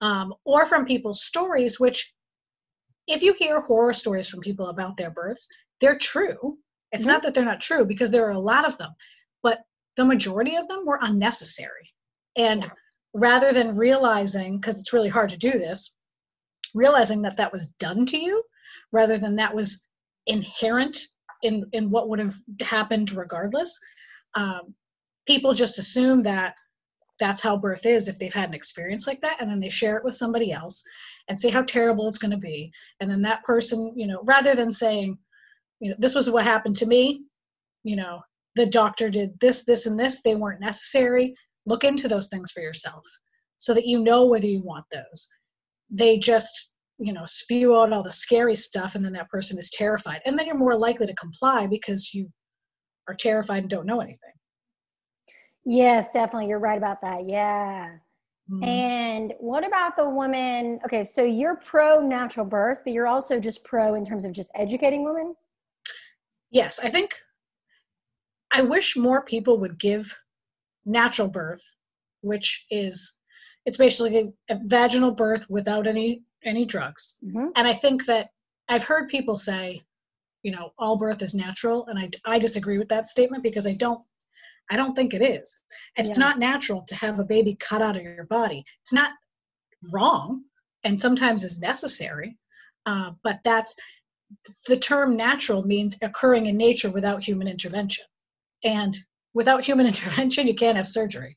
um, 0.00 0.34
or 0.44 0.66
from 0.66 0.84
people's 0.84 1.24
stories, 1.24 1.78
which 1.78 2.12
if 3.06 3.22
you 3.22 3.32
hear 3.34 3.60
horror 3.60 3.92
stories 3.92 4.28
from 4.28 4.40
people 4.40 4.66
about 4.66 4.96
their 4.96 5.10
births, 5.10 5.48
they're 5.80 5.98
true. 5.98 6.56
It's 6.92 7.04
mm-hmm. 7.04 7.12
not 7.12 7.22
that 7.22 7.34
they're 7.34 7.44
not 7.44 7.60
true 7.60 7.84
because 7.84 8.10
there 8.10 8.26
are 8.26 8.32
a 8.32 8.38
lot 8.38 8.66
of 8.66 8.76
them, 8.78 8.92
but 9.42 9.60
the 9.96 10.04
majority 10.04 10.56
of 10.56 10.68
them 10.68 10.84
were 10.84 10.98
unnecessary. 11.02 11.92
And 12.36 12.64
yeah. 12.64 12.70
rather 13.14 13.52
than 13.52 13.76
realizing, 13.76 14.58
because 14.58 14.78
it's 14.78 14.92
really 14.92 15.08
hard 15.08 15.30
to 15.30 15.38
do 15.38 15.52
this, 15.52 15.94
realizing 16.76 17.22
that 17.22 17.38
that 17.38 17.52
was 17.52 17.68
done 17.78 18.04
to 18.06 18.18
you 18.18 18.42
rather 18.92 19.18
than 19.18 19.34
that 19.36 19.54
was 19.54 19.88
inherent 20.26 20.96
in 21.42 21.64
in 21.72 21.90
what 21.90 22.08
would 22.08 22.18
have 22.18 22.34
happened 22.60 23.10
regardless. 23.12 23.78
Um, 24.34 24.74
people 25.26 25.54
just 25.54 25.78
assume 25.78 26.22
that 26.24 26.54
that's 27.18 27.42
how 27.42 27.56
birth 27.56 27.86
is 27.86 28.08
if 28.08 28.18
they've 28.18 28.32
had 28.32 28.50
an 28.50 28.54
experience 28.54 29.06
like 29.06 29.22
that 29.22 29.40
and 29.40 29.50
then 29.50 29.58
they 29.58 29.70
share 29.70 29.96
it 29.96 30.04
with 30.04 30.14
somebody 30.14 30.52
else 30.52 30.82
and 31.28 31.38
say 31.38 31.48
how 31.48 31.62
terrible 31.62 32.06
it's 32.06 32.18
going 32.18 32.30
to 32.30 32.36
be. 32.36 32.70
And 33.00 33.10
then 33.10 33.22
that 33.22 33.42
person 33.44 33.92
you 33.96 34.06
know 34.06 34.20
rather 34.24 34.54
than 34.54 34.72
saying 34.72 35.18
you 35.80 35.90
know 35.90 35.96
this 35.98 36.14
was 36.14 36.30
what 36.30 36.44
happened 36.44 36.76
to 36.76 36.86
me 36.86 37.22
you 37.84 37.96
know 37.96 38.20
the 38.54 38.66
doctor 38.66 39.08
did 39.08 39.38
this 39.40 39.64
this 39.64 39.86
and 39.86 39.98
this 39.98 40.22
they 40.22 40.34
weren't 40.34 40.60
necessary. 40.60 41.34
Look 41.64 41.84
into 41.84 42.06
those 42.06 42.28
things 42.28 42.52
for 42.52 42.60
yourself 42.60 43.04
so 43.58 43.74
that 43.74 43.86
you 43.86 44.04
know 44.04 44.26
whether 44.26 44.46
you 44.46 44.62
want 44.62 44.84
those 44.92 45.28
they 45.90 46.18
just 46.18 46.74
you 46.98 47.12
know 47.12 47.24
spew 47.24 47.76
out 47.78 47.92
all 47.92 48.02
the 48.02 48.10
scary 48.10 48.56
stuff 48.56 48.94
and 48.94 49.04
then 49.04 49.12
that 49.12 49.28
person 49.28 49.58
is 49.58 49.70
terrified. 49.70 50.20
And 50.24 50.38
then 50.38 50.46
you're 50.46 50.56
more 50.56 50.76
likely 50.76 51.06
to 51.06 51.14
comply 51.14 51.66
because 51.66 52.12
you 52.14 52.28
are 53.08 53.14
terrified 53.14 53.62
and 53.62 53.70
don't 53.70 53.86
know 53.86 54.00
anything. 54.00 54.32
Yes 55.64 56.10
definitely. 56.10 56.48
You're 56.48 56.58
right 56.58 56.78
about 56.78 57.00
that. 57.02 57.26
Yeah. 57.26 57.96
Mm-hmm. 58.48 58.62
and 58.62 59.34
what 59.40 59.66
about 59.66 59.96
the 59.96 60.08
woman? 60.08 60.78
Okay 60.84 61.02
so 61.02 61.24
you're 61.24 61.56
pro 61.56 62.00
natural 62.00 62.46
birth 62.46 62.78
but 62.84 62.92
you're 62.92 63.08
also 63.08 63.40
just 63.40 63.64
pro 63.64 63.94
in 63.94 64.04
terms 64.04 64.24
of 64.24 64.32
just 64.32 64.52
educating 64.54 65.04
women? 65.04 65.34
Yes 66.52 66.78
i 66.78 66.88
think 66.88 67.12
i 68.52 68.62
wish 68.62 68.96
more 68.96 69.24
people 69.24 69.58
would 69.58 69.78
give 69.80 70.16
natural 70.84 71.28
birth 71.28 71.62
which 72.20 72.66
is 72.70 73.18
it's 73.66 73.78
basically 73.78 74.32
a 74.48 74.58
vaginal 74.62 75.12
birth 75.12 75.48
without 75.50 75.86
any 75.86 76.22
any 76.44 76.64
drugs. 76.64 77.16
Mm-hmm. 77.24 77.48
and 77.56 77.68
i 77.68 77.72
think 77.72 78.06
that 78.06 78.30
i've 78.68 78.84
heard 78.84 79.08
people 79.08 79.36
say 79.36 79.82
you 80.42 80.52
know 80.52 80.72
all 80.78 80.96
birth 80.96 81.22
is 81.22 81.34
natural 81.34 81.86
and 81.86 81.98
i 81.98 82.10
i 82.24 82.38
disagree 82.38 82.78
with 82.78 82.88
that 82.88 83.08
statement 83.08 83.42
because 83.42 83.66
i 83.66 83.74
don't 83.74 84.02
i 84.70 84.76
don't 84.76 84.94
think 84.94 85.14
it 85.14 85.22
is. 85.22 85.60
It's 85.96 86.18
yeah. 86.18 86.24
not 86.24 86.38
natural 86.38 86.84
to 86.88 86.94
have 86.96 87.18
a 87.18 87.24
baby 87.24 87.56
cut 87.60 87.82
out 87.82 87.96
of 87.96 88.02
your 88.02 88.24
body. 88.24 88.64
It's 88.82 88.92
not 88.92 89.12
wrong 89.92 90.42
and 90.84 91.00
sometimes 91.00 91.44
is 91.44 91.60
necessary 91.60 92.36
uh, 92.86 93.10
but 93.22 93.40
that's 93.44 93.74
the 94.66 94.78
term 94.78 95.16
natural 95.16 95.64
means 95.64 95.98
occurring 96.02 96.46
in 96.46 96.56
nature 96.56 96.90
without 96.90 97.22
human 97.22 97.48
intervention. 97.48 98.04
And 98.64 98.96
without 99.34 99.64
human 99.64 99.86
intervention 99.92 100.46
you 100.46 100.54
can't 100.54 100.76
have 100.76 100.88
surgery. 100.88 101.36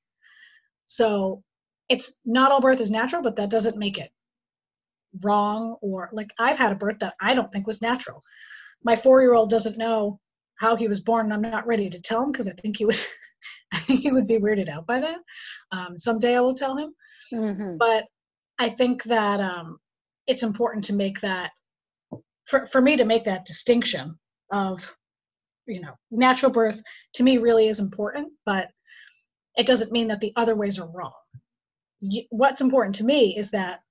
So 0.86 1.43
it's 1.89 2.19
not 2.25 2.51
all 2.51 2.62
birth 2.62 2.79
is 2.79 2.91
natural, 2.91 3.22
but 3.22 3.36
that 3.38 3.50
doesn't 3.50 3.77
make 3.77 3.98
it 3.98 4.12
wrong 5.22 5.75
or 5.81 6.10
like 6.13 6.31
I've 6.39 6.58
had 6.58 6.72
a 6.72 6.75
birth 6.75 7.00
that 7.00 7.15
I 7.19 7.34
don't 7.34 7.50
think 7.51 7.65
was 7.65 7.81
natural. 7.81 8.22
My 8.84 8.96
four 8.96 9.22
year 9.22 9.34
old 9.34 9.50
doesn't 9.50 9.77
know 9.77 10.19
how 10.55 10.75
he 10.75 10.88
was 10.88 11.01
born, 11.01 11.25
and 11.25 11.34
I'm 11.34 11.51
not 11.51 11.67
ready 11.67 11.89
to 11.89 12.01
tell 12.01 12.24
him 12.24 12.31
because 12.31 12.48
I 12.48 12.51
think 12.51 12.77
he 12.77 12.86
would 12.86 13.00
I 13.74 13.79
think 13.79 14.01
he 14.01 14.12
would 14.12 14.27
be 14.27 14.39
weirded 14.39 14.69
out 14.69 14.88
by 14.88 15.00
that. 15.00 15.19
Um, 15.72 15.98
someday 15.98 16.36
I 16.36 16.41
will 16.41 16.55
tell 16.55 16.77
him. 16.77 16.93
Mm-hmm. 17.34 17.77
But 17.77 18.05
I 18.58 18.69
think 18.69 19.03
that 19.03 19.39
um, 19.39 19.79
it's 20.27 20.43
important 20.43 20.86
to 20.86 20.93
make 20.93 21.22
that 21.22 21.51
for, 22.46 22.65
for 22.65 22.81
me 22.81 22.98
to 22.98 23.05
make 23.05 23.25
that 23.25 23.46
distinction 23.46 24.17
of 24.51 24.96
you 25.67 25.81
know 25.81 25.93
natural 26.12 26.51
birth 26.51 26.81
to 27.13 27.24
me 27.24 27.38
really 27.38 27.67
is 27.67 27.79
important 27.79 28.29
but 28.46 28.69
it 29.55 29.67
doesn't 29.67 29.91
mean 29.91 30.08
that 30.08 30.19
the 30.19 30.34
other 30.36 30.55
ways 30.55 30.79
are 30.79 30.89
wrong 30.96 31.13
what's 32.29 32.62
important 32.62 32.96
to 32.96 33.03
me 33.03 33.38
is 33.38 33.51
that 33.51 33.82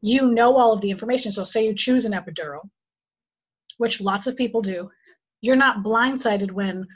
you 0.00 0.32
know 0.32 0.56
all 0.56 0.72
of 0.72 0.80
the 0.80 0.90
information. 0.90 1.32
So 1.32 1.44
say 1.44 1.66
you 1.66 1.74
choose 1.74 2.04
an 2.04 2.12
epidural 2.12 2.62
which 3.78 4.00
lots 4.00 4.28
of 4.28 4.36
people 4.36 4.62
do. 4.62 4.88
You're 5.40 5.56
not 5.56 5.82
blindsided 5.82 6.52
when 6.52 6.86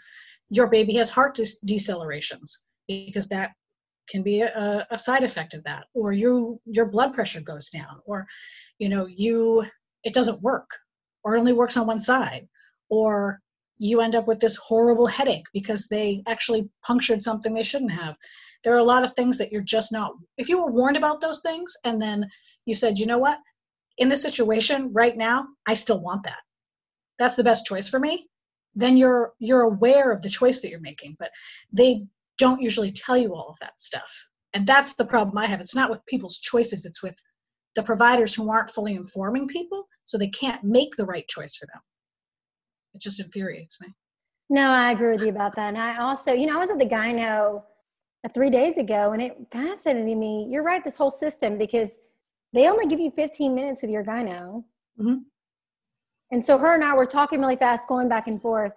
your 0.51 0.69
baby 0.69 0.95
has 0.95 1.11
heart 1.11 1.37
decelerations 1.67 2.59
because 2.87 3.27
that 3.29 3.53
can 4.09 4.23
be 4.23 4.41
a, 4.43 4.87
a 4.91 4.97
side 4.97 5.25
effect 5.25 5.55
of 5.55 5.65
that. 5.65 5.87
Or 5.95 6.13
you 6.13 6.61
your 6.65 6.87
blood 6.87 7.13
pressure 7.13 7.41
goes 7.41 7.71
down 7.71 8.01
or 8.07 8.27
you 8.79 8.89
know 8.89 9.07
you 9.07 9.65
it 10.05 10.15
doesn't 10.15 10.43
work 10.43 10.71
or 11.25 11.35
it 11.35 11.41
only 11.41 11.53
works 11.53 11.77
on 11.77 11.89
one 11.89 12.01
side. 12.01 12.47
Or 12.89 13.41
you 13.79 14.01
end 14.01 14.15
up 14.15 14.29
with 14.29 14.39
this 14.39 14.57
horrible 14.57 15.09
headache 15.09 15.47
because 15.53 15.89
they 15.89 16.23
actually 16.29 16.71
punctured 16.87 17.23
something 17.23 17.53
they 17.53 17.65
shouldn't 17.65 17.91
have 17.91 18.15
there 18.65 18.75
are 18.75 18.79
a 18.79 18.85
lot 18.85 19.05
of 19.05 19.13
things 19.15 19.39
that 19.39 19.53
you're 19.53 19.63
just 19.63 19.93
not 19.93 20.13
if 20.37 20.49
you 20.49 20.59
were 20.59 20.71
warned 20.71 20.97
about 20.97 21.21
those 21.21 21.41
things 21.41 21.75
and 21.85 22.01
then 22.01 22.29
you 22.65 22.75
said 22.75 22.99
you 22.99 23.07
know 23.07 23.19
what? 23.19 23.39
In 23.99 24.09
this 24.09 24.23
situation 24.23 24.93
right 24.93 25.17
now 25.17 25.47
i 25.67 25.75
still 25.75 26.01
want 26.01 26.23
that. 26.25 26.41
That's 27.19 27.37
the 27.37 27.45
best 27.45 27.67
choice 27.67 27.89
for 27.89 27.99
me. 27.99 28.29
Then 28.75 28.97
you're 28.97 29.33
you're 29.39 29.63
aware 29.63 30.13
of 30.13 30.23
the 30.23 30.29
choice 30.29 30.61
that 30.61 30.71
you're 30.71 30.81
making 30.81 31.17
but 31.19 31.31
they 31.73 32.07
don't 32.39 32.61
usually 32.61 32.93
tell 32.93 33.17
you 33.17 33.35
all 33.35 33.49
of 33.49 33.59
that 33.61 33.81
stuff. 33.81 34.13
And 34.53 34.67
that's 34.67 34.95
the 34.95 35.07
problem 35.07 35.37
i 35.39 35.47
have. 35.47 35.61
It's 35.61 35.75
not 35.77 35.91
with 35.91 36.05
people's 36.07 36.39
choices. 36.39 36.87
It's 36.87 37.03
with 37.03 37.17
the 37.75 37.83
providers 37.83 38.35
who 38.35 38.51
aren't 38.51 38.71
fully 38.71 38.95
informing 38.95 39.49
people 39.49 39.87
so 40.07 40.17
they 40.17 40.29
can't 40.29 40.65
make 40.65 40.97
the 40.97 41.05
right 41.05 41.27
choice 41.29 41.55
for 41.57 41.67
them. 41.67 41.83
It 42.95 43.03
just 43.03 43.21
infuriates 43.21 43.81
me. 43.81 43.89
No 44.49 44.71
i 44.71 44.93
agree 44.93 45.13
with 45.13 45.23
you 45.23 45.29
about 45.29 45.55
that. 45.57 45.69
And 45.69 45.79
i 45.79 45.99
also 45.99 46.33
you 46.33 46.47
know 46.47 46.57
i 46.57 46.61
was 46.61 46.71
at 46.71 46.79
the 46.79 46.87
gyno 46.87 47.63
three 48.35 48.51
days 48.51 48.79
ago 48.79 49.13
and 49.13 49.23
it 49.23 49.37
fascinated 49.51 50.17
me. 50.17 50.47
You're 50.49 50.63
right 50.63 50.83
this 50.83 50.99
whole 50.99 51.11
system 51.11 51.59
because 51.59 52.01
they 52.53 52.69
only 52.69 52.87
give 52.87 53.01
you 53.01 53.11
15 53.11 53.55
minutes 53.55 53.83
with 53.83 53.91
your 53.91 54.05
gyno. 54.05 54.65
Mm-hmm. 54.99 55.17
and 56.33 56.43
so 56.43 56.57
her 56.57 56.75
and 56.75 56.83
i 56.83 56.95
were 56.95 57.05
talking 57.05 57.39
really 57.39 57.57
fast 57.57 57.87
going 57.87 58.09
back 58.09 58.29
and 58.29 58.41
forth. 58.41 58.73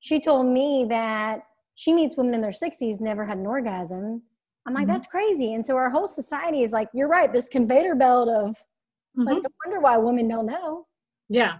She 0.00 0.20
told 0.20 0.46
me 0.46 0.86
that 0.90 1.44
she 1.76 1.94
meets 1.94 2.16
women 2.18 2.34
in 2.34 2.42
their 2.42 2.50
60s 2.50 3.00
never 3.00 3.24
had 3.24 3.38
an 3.38 3.46
orgasm. 3.46 4.22
I'm 4.66 4.74
like 4.74 4.82
mm-hmm. 4.82 4.92
that's 4.92 5.06
crazy. 5.06 5.54
And 5.54 5.64
so 5.64 5.76
our 5.76 5.88
whole 5.88 6.06
society 6.06 6.62
is 6.62 6.72
like 6.72 6.88
you're 6.92 7.08
right 7.08 7.32
this 7.32 7.48
conveyor 7.48 7.94
belt 7.94 8.28
of 8.28 8.50
mm-hmm. 8.50 9.22
like 9.22 9.42
no 9.42 9.48
wonder 9.64 9.80
why 9.80 9.96
women 9.96 10.28
don't 10.28 10.46
know. 10.46 10.86
Yeah. 11.30 11.54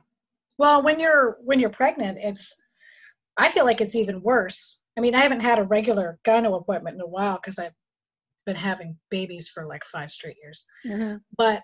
Well 0.59 0.83
when 0.83 1.01
you're 1.01 1.39
when 1.43 1.59
you're 1.59 1.71
pregnant 1.71 2.19
it's 2.21 2.63
i 3.37 3.49
feel 3.49 3.65
like 3.65 3.81
it's 3.81 3.95
even 3.95 4.23
worse 4.23 4.83
i 4.97 5.01
mean 5.01 5.15
i 5.15 5.21
haven't 5.21 5.41
had 5.41 5.59
a 5.59 5.65
regular 5.65 6.19
gyno 6.27 6.61
appointment 6.61 6.95
in 6.95 7.01
a 7.01 7.07
while 7.07 7.37
because 7.37 7.59
i've 7.59 7.75
been 8.47 8.57
having 8.57 8.97
babies 9.11 9.49
for 9.49 9.67
like 9.67 9.85
five 9.85 10.11
straight 10.11 10.37
years 10.43 10.67
mm-hmm. 10.87 11.17
but 11.37 11.63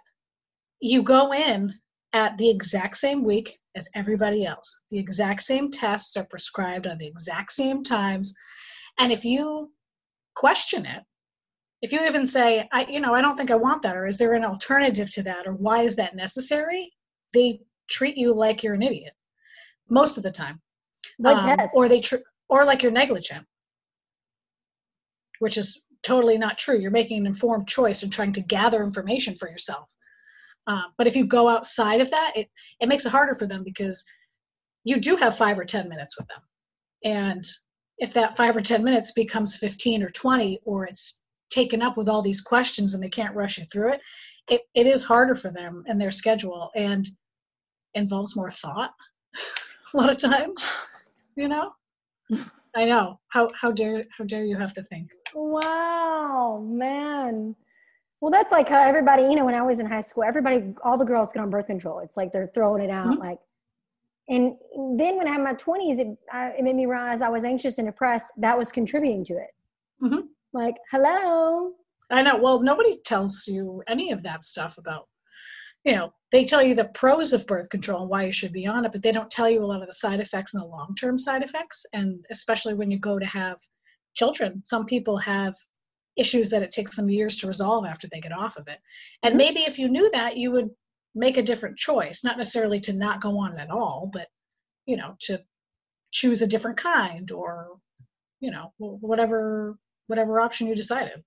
you 0.81 1.03
go 1.03 1.33
in 1.33 1.73
at 2.13 2.37
the 2.39 2.51
exact 2.51 2.97
same 2.97 3.23
week 3.23 3.59
as 3.75 3.89
everybody 3.95 4.45
else. 4.45 4.83
The 4.91 4.99
exact 4.99 5.43
same 5.43 5.71
tests 5.71 6.17
are 6.17 6.27
prescribed 6.29 6.87
on 6.87 6.99
the 6.99 7.07
exact 7.07 7.53
same 7.53 7.83
times. 7.83 8.35
And 8.99 9.13
if 9.13 9.25
you 9.25 9.73
question 10.35 10.85
it, 10.85 11.03
if 11.81 11.93
you 11.93 12.05
even 12.07 12.27
say, 12.27 12.69
I, 12.73 12.87
you 12.87 13.01
know, 13.01 13.15
I 13.15 13.23
don't 13.23 13.37
think 13.37 13.51
I 13.51 13.57
want 13.57 13.83
that, 13.83 13.97
or 13.97 14.07
is 14.07 14.19
there 14.19 14.35
an 14.35 14.45
alternative 14.45 15.11
to 15.15 15.23
that, 15.25 15.47
or 15.47 15.55
why 15.55 15.83
is 15.83 15.97
that 15.97 16.15
necessary? 16.15 16.93
They 17.35 17.61
treat 17.89 18.17
you 18.17 18.33
like 18.33 18.63
you're 18.63 18.75
an 18.75 18.83
idiot 18.83 19.15
most 19.89 20.17
of 20.17 20.23
the 20.23 20.31
time. 20.31 20.61
What 21.19 21.43
Um, 21.61 21.69
or 21.75 21.89
they, 21.89 22.01
tr- 22.01 22.17
or 22.53 22.67
like 22.67 22.83
you're 22.83 22.93
negligent, 22.93 23.47
which 25.39 25.57
is 25.57 25.87
totally 26.03 26.37
not 26.37 26.59
true. 26.59 26.79
You're 26.79 26.91
making 26.91 27.21
an 27.21 27.27
informed 27.27 27.67
choice 27.67 28.03
and 28.03 28.13
trying 28.13 28.33
to 28.33 28.43
gather 28.43 28.83
information 28.83 29.35
for 29.37 29.49
yourself. 29.49 29.91
Uh, 30.67 30.83
but 30.99 31.07
if 31.07 31.17
you 31.17 31.25
go 31.25 31.49
outside 31.49 32.03
of 32.03 32.11
that, 32.11 32.33
it, 32.37 32.51
it 32.79 32.91
makes 32.91 33.07
it 33.07 33.09
harder 33.11 33.33
for 33.33 33.47
them 33.47 33.65
because 33.65 34.05
you 34.85 35.01
do 35.01 35.17
have 35.17 35.35
five 35.35 35.59
or 35.59 35.65
10 35.65 35.89
minutes 35.89 36.19
with 36.19 36.29
them. 36.29 36.43
And 37.05 37.43
if 37.97 38.13
that 38.13 38.37
five 38.37 38.55
or 38.55 38.61
10 38.61 38.85
minutes 38.85 39.13
becomes 39.13 39.57
15 39.57 40.03
or 40.03 40.11
20, 40.11 40.61
or 40.67 40.85
it's 40.85 41.23
taken 41.49 41.81
up 41.81 41.97
with 41.97 42.11
all 42.11 42.21
these 42.21 42.43
questions 42.43 42.93
and 42.93 43.03
they 43.03 43.09
can't 43.09 43.35
rush 43.35 43.57
you 43.57 43.65
through 43.73 43.95
it, 43.95 44.01
it, 44.51 44.61
it 44.75 44.87
is 44.87 45.05
harder 45.05 45.35
for 45.35 45.51
them 45.51 45.85
and 45.87 45.99
their 45.99 46.11
schedule 46.11 46.71
and 46.77 47.07
involves 47.95 48.37
more 48.37 48.51
thought 48.51 48.93
a 49.95 49.97
lot 49.97 50.11
of 50.11 50.19
times, 50.19 50.63
you 51.35 51.49
know? 51.49 51.73
I 52.75 52.85
know. 52.85 53.19
How 53.29 53.51
how 53.55 53.71
dare 53.71 54.05
how 54.17 54.25
dare 54.25 54.45
you 54.45 54.57
have 54.57 54.75
to 54.75 54.83
think? 54.83 55.13
Wow, 55.35 56.65
man. 56.67 57.55
Well, 58.21 58.31
that's 58.31 58.53
like 58.53 58.69
how 58.69 58.81
everybody, 58.81 59.25
you 59.25 59.35
know, 59.35 59.45
when 59.45 59.55
I 59.55 59.63
was 59.63 59.81
in 59.81 59.87
high 59.87 60.01
school, 60.01 60.23
everybody, 60.23 60.75
all 60.85 60.97
the 60.97 61.05
girls 61.05 61.33
get 61.33 61.43
on 61.43 61.51
birth 61.51 61.67
control. 61.67 61.99
It's 61.99 62.17
like 62.17 62.31
they're 62.31 62.51
throwing 62.55 62.81
it 62.81 62.89
out. 62.89 63.07
Mm-hmm. 63.07 63.21
Like, 63.21 63.39
and 64.29 64.55
then 64.97 65.17
when 65.17 65.27
I 65.27 65.33
had 65.33 65.43
my 65.43 65.55
20s, 65.55 65.99
it, 65.99 66.17
I, 66.33 66.51
it 66.51 66.63
made 66.63 66.77
me 66.77 66.87
realize 66.87 67.21
I 67.21 67.29
was 67.29 67.43
anxious 67.43 67.79
and 67.79 67.89
depressed. 67.89 68.31
That 68.37 68.57
was 68.57 68.71
contributing 68.71 69.25
to 69.25 69.33
it. 69.35 69.51
Mm-hmm. 70.01 70.27
Like, 70.53 70.77
hello. 70.93 71.73
I 72.13 72.23
know. 72.23 72.37
Well, 72.37 72.63
nobody 72.63 72.97
tells 73.05 73.45
you 73.49 73.83
any 73.89 74.13
of 74.13 74.23
that 74.23 74.45
stuff 74.45 74.79
about, 74.79 75.09
you 75.85 75.97
know, 75.97 76.13
they 76.33 76.45
tell 76.45 76.63
you 76.63 76.75
the 76.75 76.91
pros 76.95 77.33
of 77.33 77.47
birth 77.47 77.69
control 77.69 78.01
and 78.01 78.11
why 78.11 78.25
you 78.25 78.33
should 78.33 78.53
be 78.53 78.67
on 78.67 78.85
it, 78.85 78.93
but 78.93 79.03
they 79.03 79.13
don't 79.13 79.31
tell 79.31 79.49
you 79.49 79.61
a 79.61 79.67
lot 79.67 79.81
of 79.81 79.87
the 79.87 79.93
side 79.93 80.19
effects 80.19 80.55
and 80.55 80.63
the 80.63 80.67
long 80.67 80.95
term 80.99 81.19
side 81.19 81.43
effects. 81.43 81.85
And 81.93 82.25
especially 82.31 82.75
when 82.75 82.91
you 82.91 82.99
go 82.99 83.19
to 83.19 83.27
have 83.27 83.59
children, 84.15 84.63
some 84.65 84.87
people 84.87 85.19
have 85.19 85.55
issues 86.17 86.51
that 86.51 86.63
it 86.63 86.71
takes 86.71 86.97
them 86.97 87.11
years 87.11 87.37
to 87.37 87.47
resolve 87.47 87.87
after 87.87 88.09
they 88.09 88.21
get 88.21 88.33
off 88.33 88.57
of 88.57 88.67
it. 88.67 88.79
And 89.23 89.33
mm-hmm. 89.33 89.39
maybe 89.39 89.61
if 89.61 89.79
you 89.79 89.89
knew 89.89 90.11
that, 90.13 90.37
you 90.37 90.51
would 90.53 90.71
make 91.15 91.37
a 91.37 91.43
different 91.43 91.77
choice, 91.77 92.25
not 92.25 92.39
necessarily 92.39 92.81
to 92.81 92.95
not 92.95 93.21
go 93.21 93.39
on 93.39 93.59
at 93.59 93.71
all, 93.71 94.09
but 94.13 94.29
you 94.87 94.97
know, 94.97 95.15
to 95.21 95.39
choose 96.11 96.43
a 96.43 96.49
different 96.49 96.79
kind 96.79 97.31
or 97.31 97.77
you 98.41 98.51
know, 98.51 98.73
whatever 98.79 99.77
whatever 100.09 100.41
option 100.41 100.67
you 100.67 100.75
decided. 100.75 101.23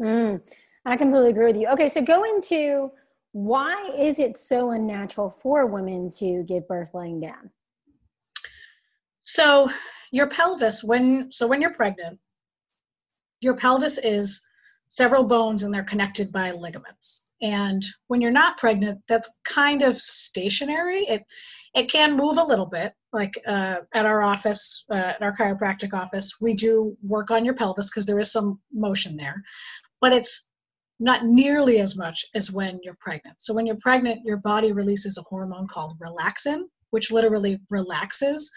Mm, 0.00 0.40
I 0.86 0.96
completely 0.96 1.30
agree 1.30 1.46
with 1.46 1.56
you. 1.56 1.68
Okay, 1.68 1.88
so 1.88 2.00
go 2.00 2.24
into 2.24 2.92
why 3.34 3.90
is 3.98 4.20
it 4.20 4.38
so 4.38 4.70
unnatural 4.70 5.28
for 5.28 5.66
women 5.66 6.08
to 6.08 6.44
give 6.44 6.68
birth 6.68 6.94
laying 6.94 7.20
down? 7.20 7.50
So 9.22 9.68
your 10.12 10.28
pelvis 10.28 10.84
when 10.84 11.32
so 11.32 11.48
when 11.48 11.60
you're 11.60 11.74
pregnant 11.74 12.20
your 13.40 13.56
pelvis 13.56 13.98
is 13.98 14.40
several 14.86 15.24
bones 15.24 15.64
and 15.64 15.74
they're 15.74 15.82
connected 15.82 16.30
by 16.30 16.52
ligaments. 16.52 17.24
And 17.42 17.82
when 18.06 18.20
you're 18.20 18.30
not 18.30 18.56
pregnant, 18.58 19.02
that's 19.08 19.30
kind 19.44 19.82
of 19.82 19.96
stationary. 19.96 21.04
It 21.06 21.24
it 21.74 21.90
can 21.90 22.16
move 22.16 22.38
a 22.38 22.44
little 22.44 22.66
bit. 22.66 22.92
Like 23.12 23.36
uh, 23.48 23.80
at 23.92 24.06
our 24.06 24.22
office, 24.22 24.84
uh, 24.90 25.14
at 25.16 25.22
our 25.22 25.36
chiropractic 25.36 25.92
office, 25.92 26.36
we 26.40 26.54
do 26.54 26.96
work 27.02 27.32
on 27.32 27.44
your 27.44 27.54
pelvis 27.54 27.90
because 27.90 28.06
there 28.06 28.20
is 28.20 28.30
some 28.30 28.60
motion 28.72 29.16
there, 29.16 29.42
but 30.00 30.12
it's 30.12 30.48
not 31.00 31.24
nearly 31.24 31.80
as 31.80 31.96
much 31.96 32.24
as 32.34 32.52
when 32.52 32.78
you're 32.82 32.96
pregnant. 33.00 33.40
So 33.40 33.52
when 33.52 33.66
you're 33.66 33.76
pregnant, 33.80 34.24
your 34.24 34.36
body 34.38 34.72
releases 34.72 35.18
a 35.18 35.22
hormone 35.22 35.66
called 35.66 35.98
relaxin, 35.98 36.62
which 36.90 37.10
literally 37.10 37.60
relaxes 37.70 38.50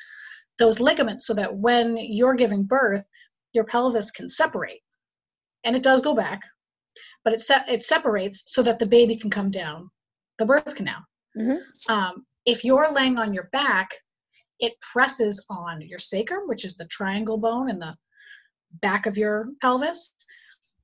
those 0.60 0.80
ligaments 0.80 1.26
so 1.26 1.34
that 1.34 1.56
when 1.56 1.98
you're 1.98 2.36
giving 2.36 2.64
birth, 2.64 3.06
your 3.54 3.64
pelvis 3.64 4.12
can 4.12 4.30
separate. 4.30 4.82
And 5.64 5.76
it 5.76 5.84
does 5.84 6.02
go 6.02 6.16
back, 6.16 6.42
but 7.24 7.34
it, 7.34 7.42
se- 7.42 7.66
it 7.68 7.84
separates 7.84 8.44
so 8.48 8.62
that 8.64 8.80
the 8.80 8.86
baby 8.86 9.16
can 9.16 9.30
come 9.30 9.52
down 9.52 9.90
the 10.38 10.46
birth 10.46 10.76
canal. 10.76 11.02
Mm-hmm. 11.38 11.92
Um, 11.92 12.26
if 12.46 12.64
you're 12.64 12.92
laying 12.92 13.18
on 13.18 13.34
your 13.34 13.50
back, 13.52 13.90
it 14.60 14.74
presses 14.82 15.46
on 15.50 15.82
your 15.82 16.00
sacrum, 16.00 16.48
which 16.48 16.66
is 16.66 16.78
the 16.78 16.86
triangle 16.86 17.38
bone 17.38 17.70
in 17.70 17.80
the 17.80 17.96
back 18.82 19.06
of 19.06 19.18
your 19.18 19.50
pelvis, 19.62 20.14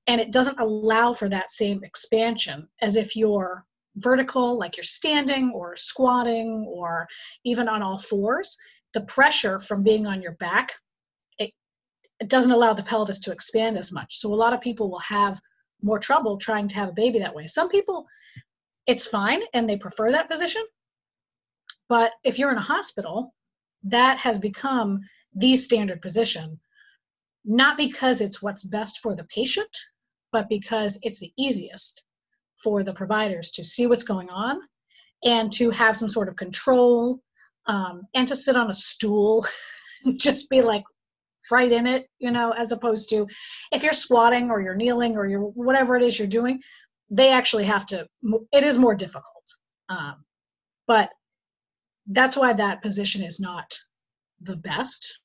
and 0.07 0.19
it 0.19 0.31
doesn't 0.31 0.59
allow 0.59 1.13
for 1.13 1.29
that 1.29 1.51
same 1.51 1.83
expansion 1.83 2.67
as 2.81 2.95
if 2.95 3.15
you're 3.15 3.65
vertical, 3.97 4.57
like 4.57 4.75
you're 4.75 4.83
standing 4.83 5.51
or 5.51 5.75
squatting 5.75 6.65
or 6.67 7.07
even 7.45 7.69
on 7.69 7.81
all 7.81 7.99
fours. 7.99 8.57
The 8.93 9.01
pressure 9.01 9.59
from 9.59 9.83
being 9.83 10.05
on 10.05 10.21
your 10.21 10.33
back 10.33 10.73
it 12.23 12.29
doesn't 12.29 12.53
allow 12.53 12.73
the 12.73 12.83
pelvis 12.83 13.19
to 13.19 13.33
expand 13.33 13.77
as 13.77 13.91
much. 13.91 14.15
So 14.15 14.33
a 14.33 14.35
lot 14.35 14.53
of 14.53 14.61
people 14.61 14.89
will 14.89 14.99
have 14.99 15.41
more 15.81 15.99
trouble 15.99 16.37
trying 16.37 16.69
to 16.69 16.75
have 16.75 16.89
a 16.89 16.93
baby 16.93 17.19
that 17.19 17.35
way. 17.35 17.47
Some 17.47 17.67
people 17.69 18.07
it's 18.87 19.05
fine 19.05 19.41
and 19.53 19.67
they 19.67 19.77
prefer 19.77 20.11
that 20.11 20.29
position. 20.29 20.63
But 21.89 22.11
if 22.23 22.39
you're 22.39 22.51
in 22.51 22.57
a 22.57 22.61
hospital, 22.61 23.33
that 23.83 24.17
has 24.19 24.39
become 24.39 25.01
the 25.35 25.55
standard 25.57 26.01
position, 26.01 26.59
not 27.43 27.75
because 27.77 28.21
it's 28.21 28.41
what's 28.41 28.63
best 28.63 28.99
for 28.99 29.15
the 29.15 29.25
patient, 29.25 29.77
but 30.33 30.49
because 30.49 30.99
it's 31.03 31.19
the 31.19 31.31
easiest 31.37 32.03
for 32.61 32.83
the 32.83 32.93
providers 32.93 33.51
to 33.51 33.63
see 33.63 33.87
what's 33.87 34.03
going 34.03 34.29
on 34.29 34.59
and 35.23 35.51
to 35.53 35.69
have 35.69 35.95
some 35.95 36.09
sort 36.09 36.27
of 36.27 36.35
control 36.35 37.21
um, 37.67 38.01
and 38.13 38.27
to 38.27 38.35
sit 38.35 38.57
on 38.57 38.69
a 38.69 38.73
stool, 38.73 39.45
just 40.17 40.49
be 40.49 40.61
like 40.61 40.83
right 41.51 41.71
in 41.71 41.87
it, 41.87 42.07
you 42.19 42.31
know, 42.31 42.51
as 42.51 42.71
opposed 42.71 43.09
to 43.09 43.27
if 43.71 43.83
you're 43.83 43.93
squatting 43.93 44.49
or 44.49 44.61
you're 44.61 44.75
kneeling 44.75 45.15
or 45.15 45.27
you're 45.27 45.41
whatever 45.41 45.95
it 45.95 46.03
is 46.03 46.17
you're 46.19 46.27
doing, 46.27 46.59
they 47.09 47.31
actually 47.31 47.65
have 47.65 47.85
to, 47.85 48.05
it 48.51 48.63
is 48.63 48.77
more 48.77 48.95
difficult. 48.95 49.45
Um, 49.87 50.25
but 50.87 51.09
that's 52.07 52.35
why 52.35 52.53
that 52.53 52.81
position 52.81 53.23
is 53.23 53.39
not 53.39 53.71
the 54.41 54.57
best 54.57 55.19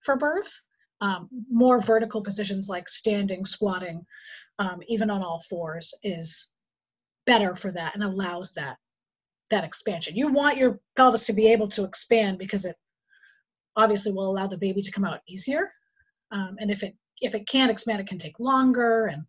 for 0.00 0.16
birth. 0.16 0.52
Um, 1.04 1.28
more 1.50 1.78
vertical 1.92 2.22
positions 2.22 2.64
like 2.74 2.88
standing, 2.88 3.44
squatting, 3.44 3.98
um, 4.58 4.78
even 4.94 5.10
on 5.10 5.22
all 5.22 5.40
fours, 5.50 5.86
is 6.02 6.52
better 7.26 7.54
for 7.62 7.70
that 7.72 7.94
and 7.94 8.02
allows 8.02 8.52
that 8.52 8.76
that 9.50 9.64
expansion. 9.64 10.16
You 10.16 10.28
want 10.40 10.56
your 10.56 10.80
pelvis 10.96 11.26
to 11.26 11.34
be 11.40 11.46
able 11.54 11.68
to 11.68 11.84
expand 11.84 12.38
because 12.38 12.64
it 12.64 12.76
obviously 13.76 14.12
will 14.12 14.30
allow 14.32 14.46
the 14.46 14.64
baby 14.66 14.82
to 14.82 14.92
come 14.92 15.04
out 15.04 15.20
easier. 15.28 15.64
Um, 16.30 16.56
and 16.60 16.70
if 16.70 16.82
it 16.82 16.94
if 17.20 17.34
it 17.34 17.46
can't 17.46 17.70
expand, 17.70 18.00
it 18.00 18.06
can 18.06 18.18
take 18.18 18.38
longer 18.40 19.06
and 19.12 19.22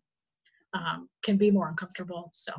um, 0.72 1.08
can 1.24 1.36
be 1.36 1.50
more 1.50 1.68
uncomfortable. 1.68 2.30
So 2.32 2.52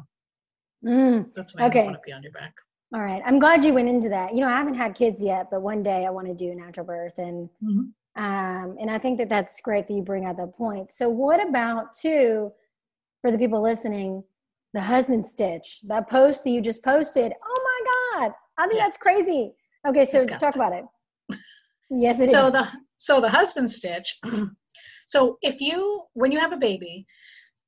mm, 0.86 1.32
that's 1.34 1.56
why 1.56 1.66
okay. 1.68 1.80
you 1.80 1.86
want 1.86 1.98
to 2.04 2.06
be 2.06 2.14
on 2.14 2.24
your 2.24 2.32
back. 2.34 2.54
All 2.94 3.02
right. 3.02 3.22
I'm 3.26 3.40
glad 3.40 3.66
you 3.66 3.74
went 3.74 3.90
into 3.90 4.10
that. 4.10 4.34
You 4.34 4.42
know, 4.42 4.48
I 4.48 4.58
haven't 4.58 4.76
had 4.76 4.96
kids 4.96 5.22
yet, 5.22 5.48
but 5.52 5.62
one 5.62 5.84
day 5.84 6.06
I 6.06 6.10
want 6.10 6.28
to 6.28 6.34
do 6.34 6.56
natural 6.56 6.86
birth. 6.86 7.18
And, 7.18 7.50
mm-hmm. 7.62 7.90
Um, 8.18 8.78
and 8.80 8.90
I 8.90 8.98
think 8.98 9.20
that 9.20 9.30
that's 9.30 9.62
great 9.62 9.88
that 9.88 9.94
you 9.94 10.02
bring 10.02 10.26
out 10.26 10.38
that 10.38 10.56
point. 10.58 10.90
So 10.92 11.08
what 11.08 11.46
about 11.46 11.94
too, 11.94 12.52
for 13.22 13.32
the 13.32 13.38
people 13.38 13.62
listening, 13.62 14.24
the 14.74 14.82
husband 14.82 15.26
stitch, 15.26 15.82
that 15.84 16.10
post 16.10 16.44
that 16.44 16.50
you 16.50 16.60
just 16.60 16.84
posted. 16.84 17.32
Oh 17.32 17.82
my 18.16 18.20
God. 18.20 18.34
I 18.58 18.64
think 18.68 18.80
yes. 18.80 18.88
that's 18.88 18.98
crazy. 18.98 19.54
Okay. 19.88 20.02
So 20.02 20.24
Disgusting. 20.24 20.40
talk 20.40 20.56
about 20.56 20.74
it. 20.74 20.86
yes, 21.92 22.20
it 22.20 22.30
so 22.30 22.48
is. 22.48 22.54
the, 22.54 22.68
so 22.98 23.22
the 23.22 23.30
husband 23.30 23.70
stitch. 23.70 24.20
so 25.08 25.38
if 25.44 25.62
you, 25.62 26.04
when 26.14 26.32
you 26.32 26.40
have 26.40 26.52
a 26.52 26.58
baby, 26.58 27.06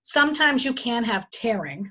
sometimes 0.01 0.65
you 0.65 0.73
can 0.73 1.03
have 1.03 1.29
tearing. 1.29 1.89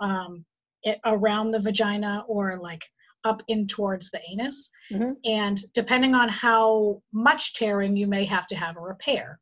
Um, 0.00 0.44
it, 0.82 1.00
around 1.04 1.50
the 1.50 1.58
vagina 1.58 2.24
or 2.28 2.58
like 2.60 2.82
up 3.26 3.42
in 3.48 3.66
towards 3.66 4.10
the 4.10 4.20
anus. 4.30 4.70
Mm-hmm. 4.92 5.12
And 5.24 5.58
depending 5.74 6.14
on 6.14 6.28
how 6.28 7.02
much 7.12 7.54
tearing, 7.54 7.96
you 7.96 8.06
may 8.06 8.24
have 8.24 8.46
to 8.48 8.56
have 8.56 8.76
a 8.76 8.80
repair. 8.80 9.38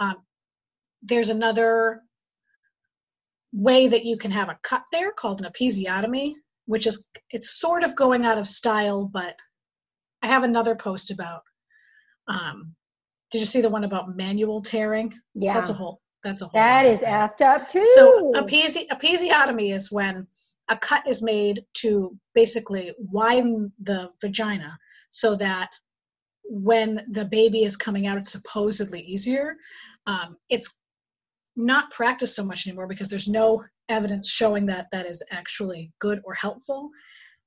Um, 0.00 0.16
there's 1.02 1.30
another 1.30 2.02
way 3.52 3.88
that 3.88 4.04
you 4.04 4.16
can 4.16 4.30
have 4.30 4.48
a 4.48 4.58
cut 4.62 4.82
there 4.92 5.12
called 5.12 5.40
an 5.40 5.50
episiotomy, 5.50 6.34
which 6.66 6.86
is 6.86 7.08
it's 7.30 7.58
sort 7.58 7.82
of 7.82 7.96
going 7.96 8.24
out 8.24 8.38
of 8.38 8.46
style, 8.46 9.10
but 9.12 9.34
I 10.22 10.28
have 10.28 10.44
another 10.44 10.74
post 10.74 11.10
about. 11.10 11.42
Um, 12.28 12.74
did 13.30 13.40
you 13.40 13.46
see 13.46 13.60
the 13.60 13.70
one 13.70 13.84
about 13.84 14.16
manual 14.16 14.62
tearing? 14.62 15.14
Yeah, 15.34 15.52
that's 15.54 15.70
a 15.70 15.74
whole. 15.74 16.00
That's 16.22 16.42
a 16.42 16.46
whole. 16.46 16.52
That 16.54 16.86
is 16.86 17.02
effed 17.02 17.40
up 17.40 17.68
too. 17.68 17.84
So 17.94 18.32
episi- 18.34 18.88
episiotomy 18.88 19.74
is 19.74 19.92
when 19.92 20.26
a 20.68 20.76
cut 20.76 21.06
is 21.06 21.22
made 21.22 21.64
to 21.74 22.16
basically 22.34 22.92
widen 22.98 23.72
the 23.82 24.10
vagina 24.20 24.76
so 25.10 25.34
that 25.36 25.70
when 26.44 27.06
the 27.10 27.24
baby 27.24 27.64
is 27.64 27.76
coming 27.76 28.06
out, 28.06 28.18
it's 28.18 28.32
supposedly 28.32 29.00
easier. 29.00 29.56
Um, 30.06 30.36
it's 30.48 30.78
not 31.56 31.90
practiced 31.90 32.36
so 32.36 32.44
much 32.44 32.66
anymore 32.66 32.86
because 32.86 33.08
there's 33.08 33.28
no 33.28 33.64
evidence 33.88 34.28
showing 34.28 34.66
that 34.66 34.86
that 34.92 35.06
is 35.06 35.22
actually 35.32 35.90
good 36.00 36.20
or 36.24 36.34
helpful. 36.34 36.90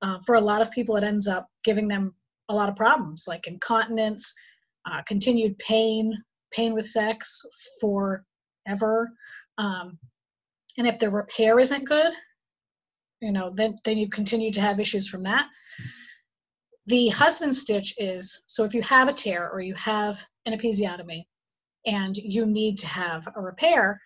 Uh, 0.01 0.17
for 0.25 0.35
a 0.35 0.41
lot 0.41 0.61
of 0.61 0.71
people, 0.71 0.95
it 0.95 1.03
ends 1.03 1.27
up 1.27 1.47
giving 1.63 1.87
them 1.87 2.13
a 2.49 2.55
lot 2.55 2.69
of 2.69 2.75
problems 2.75 3.25
like 3.27 3.47
incontinence, 3.47 4.33
uh, 4.85 5.01
continued 5.03 5.57
pain, 5.59 6.13
pain 6.51 6.73
with 6.73 6.87
sex 6.87 7.41
forever. 7.79 9.11
Um, 9.57 9.97
and 10.77 10.87
if 10.87 10.99
the 10.99 11.09
repair 11.09 11.59
isn't 11.59 11.85
good, 11.85 12.11
you 13.21 13.31
know 13.31 13.51
then 13.53 13.75
then 13.85 13.97
you 13.97 14.09
continue 14.09 14.51
to 14.51 14.61
have 14.61 14.79
issues 14.79 15.09
from 15.09 15.21
that. 15.23 15.47
The 16.87 17.09
husband 17.09 17.55
stitch 17.55 17.93
is 17.97 18.43
so 18.47 18.63
if 18.63 18.73
you 18.73 18.81
have 18.81 19.07
a 19.07 19.13
tear 19.13 19.49
or 19.49 19.61
you 19.61 19.75
have 19.75 20.19
an 20.45 20.57
episiotomy 20.57 21.25
and 21.85 22.15
you 22.17 22.45
need 22.45 22.77
to 22.79 22.87
have 22.87 23.27
a 23.35 23.41
repair 23.41 23.99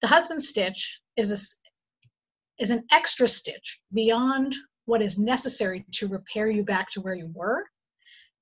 the 0.00 0.06
husband 0.06 0.42
stitch 0.42 1.00
is 1.16 1.30
a, 1.32 2.62
is 2.62 2.70
an 2.70 2.84
extra 2.90 3.28
stitch 3.28 3.80
beyond 3.92 4.54
what 4.86 5.02
is 5.02 5.18
necessary 5.18 5.84
to 5.92 6.08
repair 6.08 6.48
you 6.48 6.64
back 6.64 6.88
to 6.90 7.00
where 7.00 7.14
you 7.14 7.30
were 7.34 7.64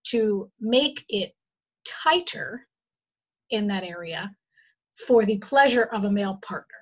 to 0.04 0.50
make 0.61 1.04
it 1.09 1.33
tighter 1.85 2.66
in 3.50 3.66
that 3.66 3.85
area 3.85 4.31
for 5.07 5.24
the 5.24 5.38
pleasure 5.38 5.85
of 5.85 6.04
a 6.04 6.11
male 6.11 6.38
partner 6.42 6.74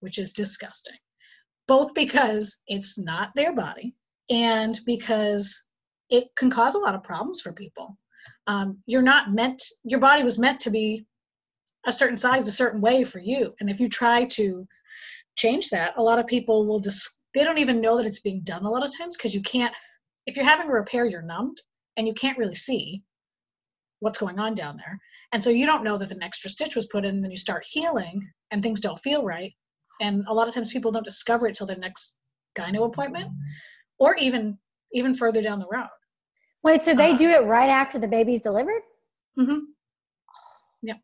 which 0.00 0.18
is 0.18 0.32
disgusting 0.32 0.96
both 1.68 1.94
because 1.94 2.62
it's 2.68 2.98
not 2.98 3.34
their 3.34 3.54
body 3.54 3.94
and 4.30 4.78
because 4.86 5.66
it 6.10 6.28
can 6.36 6.50
cause 6.50 6.74
a 6.74 6.78
lot 6.78 6.94
of 6.94 7.02
problems 7.02 7.40
for 7.40 7.52
people. 7.52 7.96
Um, 8.46 8.78
you're 8.86 9.02
not 9.02 9.32
meant, 9.32 9.62
your 9.84 10.00
body 10.00 10.22
was 10.22 10.38
meant 10.38 10.60
to 10.60 10.70
be 10.70 11.04
a 11.86 11.92
certain 11.92 12.16
size, 12.16 12.48
a 12.48 12.52
certain 12.52 12.80
way 12.80 13.04
for 13.04 13.18
you. 13.18 13.54
And 13.60 13.70
if 13.70 13.80
you 13.80 13.88
try 13.88 14.24
to 14.24 14.66
change 15.36 15.70
that, 15.70 15.94
a 15.96 16.02
lot 16.02 16.18
of 16.18 16.26
people 16.26 16.66
will 16.66 16.80
just, 16.80 17.20
they 17.34 17.44
don't 17.44 17.58
even 17.58 17.80
know 17.80 17.96
that 17.96 18.06
it's 18.06 18.20
being 18.20 18.42
done 18.42 18.64
a 18.64 18.70
lot 18.70 18.84
of 18.84 18.96
times 18.96 19.16
because 19.16 19.34
you 19.34 19.42
can't, 19.42 19.74
if 20.26 20.36
you're 20.36 20.44
having 20.44 20.68
a 20.68 20.72
repair, 20.72 21.04
you're 21.04 21.22
numbed 21.22 21.58
and 21.96 22.06
you 22.06 22.14
can't 22.14 22.38
really 22.38 22.54
see 22.54 23.02
what's 24.00 24.18
going 24.18 24.38
on 24.38 24.54
down 24.54 24.76
there. 24.76 24.98
And 25.32 25.42
so 25.42 25.50
you 25.50 25.66
don't 25.66 25.84
know 25.84 25.98
that 25.98 26.10
an 26.10 26.22
extra 26.22 26.50
stitch 26.50 26.76
was 26.76 26.86
put 26.86 27.04
in, 27.04 27.16
and 27.16 27.24
then 27.24 27.30
you 27.30 27.36
start 27.36 27.64
healing 27.68 28.20
and 28.50 28.62
things 28.62 28.80
don't 28.80 28.98
feel 28.98 29.24
right 29.24 29.52
and 30.00 30.24
a 30.28 30.34
lot 30.34 30.48
of 30.48 30.54
times 30.54 30.72
people 30.72 30.90
don't 30.90 31.04
discover 31.04 31.46
it 31.46 31.54
till 31.54 31.66
their 31.66 31.78
next 31.78 32.18
gyno 32.58 32.86
appointment 32.86 33.28
or 33.98 34.16
even 34.16 34.58
even 34.92 35.14
further 35.14 35.42
down 35.42 35.58
the 35.58 35.66
road. 35.70 35.88
Wait 36.62 36.82
so 36.82 36.94
they 36.94 37.12
uh, 37.12 37.16
do 37.16 37.28
it 37.28 37.44
right 37.44 37.68
after 37.68 37.98
the 37.98 38.08
baby's 38.08 38.40
delivered? 38.40 38.82
Mm-hmm. 39.38 39.58
Yeah. 40.82 40.94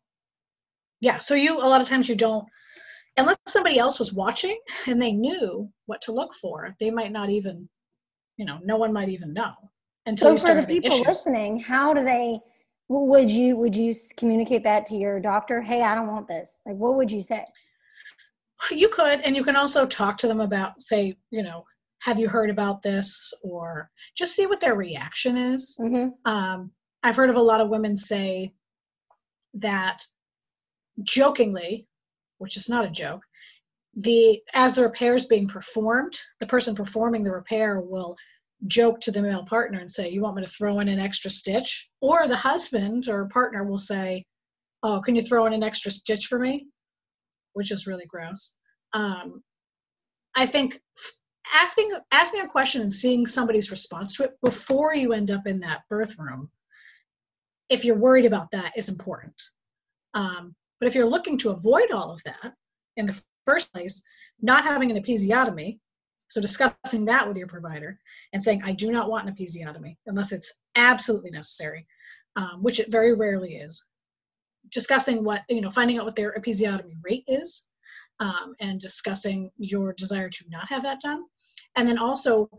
Yeah 1.01 1.19
so 1.19 1.35
you 1.35 1.57
a 1.57 1.67
lot 1.67 1.81
of 1.81 1.87
times 1.87 2.09
you 2.09 2.15
don't 2.15 2.45
unless 3.17 3.37
somebody 3.47 3.77
else 3.77 3.99
was 3.99 4.13
watching 4.13 4.57
and 4.87 5.01
they 5.01 5.11
knew 5.11 5.69
what 5.85 6.01
to 6.01 6.11
look 6.11 6.33
for 6.33 6.75
they 6.79 6.89
might 6.89 7.11
not 7.11 7.29
even 7.29 7.69
you 8.37 8.45
know 8.45 8.59
no 8.63 8.77
one 8.77 8.91
might 8.91 9.09
even 9.09 9.33
know 9.33 9.53
until 10.05 10.37
so 10.37 10.47
for 10.47 10.59
the 10.59 10.67
people 10.67 10.91
issues. 10.91 11.07
listening 11.07 11.59
how 11.59 11.93
do 11.93 12.03
they 12.03 12.39
would 12.89 13.29
you 13.31 13.55
would 13.55 13.75
you 13.75 13.93
communicate 14.17 14.63
that 14.63 14.85
to 14.87 14.95
your 14.95 15.19
doctor? 15.19 15.61
Hey 15.61 15.83
i 15.83 15.95
don't 15.95 16.07
want 16.07 16.27
this. 16.27 16.61
Like 16.65 16.75
what 16.75 16.95
would 16.95 17.11
you 17.11 17.21
say 17.21 17.45
you 18.71 18.89
could, 18.89 19.21
and 19.21 19.35
you 19.35 19.43
can 19.43 19.55
also 19.55 19.85
talk 19.85 20.17
to 20.19 20.27
them 20.27 20.39
about, 20.39 20.81
say, 20.81 21.15
you 21.31 21.43
know, 21.43 21.65
have 22.01 22.19
you 22.19 22.27
heard 22.27 22.49
about 22.49 22.81
this, 22.81 23.33
or 23.43 23.89
just 24.15 24.35
see 24.35 24.45
what 24.45 24.59
their 24.59 24.75
reaction 24.75 25.37
is. 25.37 25.77
Mm-hmm. 25.79 26.09
Um, 26.31 26.71
I've 27.01 27.15
heard 27.15 27.29
of 27.29 27.37
a 27.37 27.41
lot 27.41 27.61
of 27.61 27.69
women 27.69 27.95
say 27.95 28.53
that 29.55 30.03
jokingly, 31.01 31.87
which 32.39 32.57
is 32.57 32.69
not 32.69 32.85
a 32.85 32.89
joke, 32.89 33.21
the 33.95 34.41
as 34.53 34.73
the 34.73 34.83
repair 34.83 35.13
is 35.13 35.27
being 35.27 35.47
performed, 35.47 36.19
the 36.39 36.47
person 36.47 36.75
performing 36.75 37.23
the 37.23 37.31
repair 37.31 37.79
will 37.79 38.15
joke 38.67 38.99
to 39.01 39.11
the 39.11 39.21
male 39.21 39.43
partner 39.43 39.79
and 39.79 39.91
say, 39.91 40.09
"You 40.09 40.21
want 40.21 40.37
me 40.37 40.43
to 40.43 40.49
throw 40.49 40.79
in 40.79 40.87
an 40.87 40.99
extra 40.99 41.29
stitch?" 41.29 41.89
Or 42.01 42.27
the 42.27 42.35
husband 42.35 43.07
or 43.07 43.27
partner 43.27 43.63
will 43.63 43.77
say, 43.77 44.25
"Oh, 44.81 44.99
can 44.99 45.15
you 45.15 45.21
throw 45.21 45.45
in 45.45 45.53
an 45.53 45.63
extra 45.63 45.91
stitch 45.91 46.25
for 46.25 46.39
me?" 46.39 46.67
Which 47.53 47.71
is 47.71 47.87
really 47.87 48.05
gross. 48.05 48.57
Um, 48.93 49.43
I 50.35 50.45
think 50.45 50.79
asking 51.53 51.91
asking 52.11 52.41
a 52.41 52.47
question 52.47 52.81
and 52.81 52.91
seeing 52.91 53.25
somebody's 53.25 53.71
response 53.71 54.17
to 54.17 54.23
it 54.23 54.31
before 54.43 54.95
you 54.95 55.13
end 55.13 55.31
up 55.31 55.45
in 55.45 55.59
that 55.61 55.83
birth 55.89 56.17
room, 56.17 56.49
if 57.69 57.85
you're 57.85 57.97
worried 57.97 58.25
about 58.25 58.51
that, 58.51 58.73
is 58.75 58.89
important. 58.89 59.39
Um, 60.13 60.55
but 60.79 60.87
if 60.87 60.95
you're 60.95 61.05
looking 61.05 61.37
to 61.39 61.51
avoid 61.51 61.91
all 61.91 62.11
of 62.11 62.21
that 62.23 62.53
in 62.97 63.05
the 63.05 63.19
first 63.45 63.71
place, 63.73 64.03
not 64.41 64.63
having 64.63 64.91
an 64.91 65.01
episiotomy, 65.01 65.79
so 66.27 66.41
discussing 66.41 67.05
that 67.05 67.27
with 67.27 67.37
your 67.37 67.47
provider 67.47 67.99
and 68.33 68.41
saying, 68.41 68.61
I 68.63 68.71
do 68.73 68.91
not 68.91 69.09
want 69.09 69.27
an 69.27 69.35
episiotomy 69.35 69.97
unless 70.07 70.31
it's 70.31 70.61
absolutely 70.75 71.31
necessary, 71.31 71.85
um, 72.35 72.63
which 72.63 72.79
it 72.79 72.91
very 72.91 73.13
rarely 73.13 73.55
is 73.55 73.87
discussing 74.71 75.23
what 75.23 75.41
you 75.49 75.61
know 75.61 75.69
finding 75.69 75.97
out 75.97 76.05
what 76.05 76.15
their 76.15 76.33
episiotomy 76.33 76.95
rate 77.03 77.23
is 77.27 77.69
um, 78.19 78.53
and 78.61 78.79
discussing 78.79 79.51
your 79.57 79.93
desire 79.93 80.29
to 80.29 80.45
not 80.49 80.67
have 80.69 80.83
that 80.83 81.01
done 81.01 81.23
and 81.75 81.87
then 81.87 81.97
also 81.97 82.49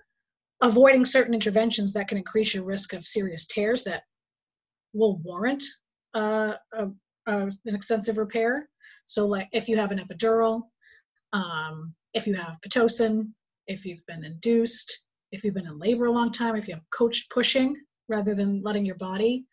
avoiding 0.62 1.05
certain 1.05 1.35
interventions 1.35 1.93
that 1.93 2.09
can 2.09 2.19
increase 2.19 2.55
your 2.55 2.64
risk 2.64 2.93
of 2.93 3.05
serious 3.05 3.47
tears 3.47 3.85
that 3.85 4.03
will 4.93 5.19
warrant 5.25 5.62
uh, 6.14 6.55
a, 6.73 6.87
a, 7.27 7.40
an 7.43 7.75
extensive 7.75 8.19
repair. 8.19 8.69
So, 9.07 9.27
like 9.27 9.49
if 9.53 9.69
you 9.69 9.77
have 9.77 9.93
an 9.93 9.99
epidural, 9.99 10.62
um, 11.33 11.95
if 12.14 12.27
you 12.27 12.35
have 12.35 12.61
pitocin, 12.61 13.33
if 13.67 13.85
you've 13.85 14.07
been 14.07 14.25
induced, 14.25 15.07
if 15.33 15.45
you've 15.45 15.55
been 15.55 15.67
in 15.67 15.79
labor 15.79 16.07
a 16.07 16.12
long 16.12 16.31
time, 16.31 16.57
if 16.57 16.69
you 16.69 16.75
have 16.75 16.90
coach 16.90 17.27
pushing 17.31 17.77
rather 18.09 18.35
than 18.35 18.62
letting 18.62 18.85
your 18.85 18.97
body 18.97 19.45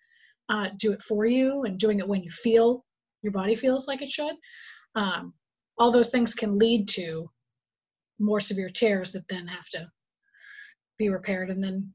uh, 0.49 0.69
do 0.77 0.91
it 0.91 1.01
for 1.01 1.25
you 1.25 1.63
and 1.63 1.77
doing 1.77 1.99
it 1.99 2.07
when 2.07 2.23
you 2.23 2.29
feel 2.29 2.85
your 3.21 3.31
body 3.31 3.55
feels 3.55 3.87
like 3.87 4.01
it 4.01 4.09
should. 4.09 4.35
Um, 4.95 5.33
all 5.77 5.91
those 5.91 6.09
things 6.09 6.33
can 6.33 6.57
lead 6.57 6.87
to 6.89 7.29
more 8.19 8.39
severe 8.39 8.69
tears 8.69 9.11
that 9.11 9.27
then 9.27 9.47
have 9.47 9.67
to 9.69 9.89
be 10.97 11.09
repaired 11.09 11.49
and 11.49 11.63
then 11.63 11.91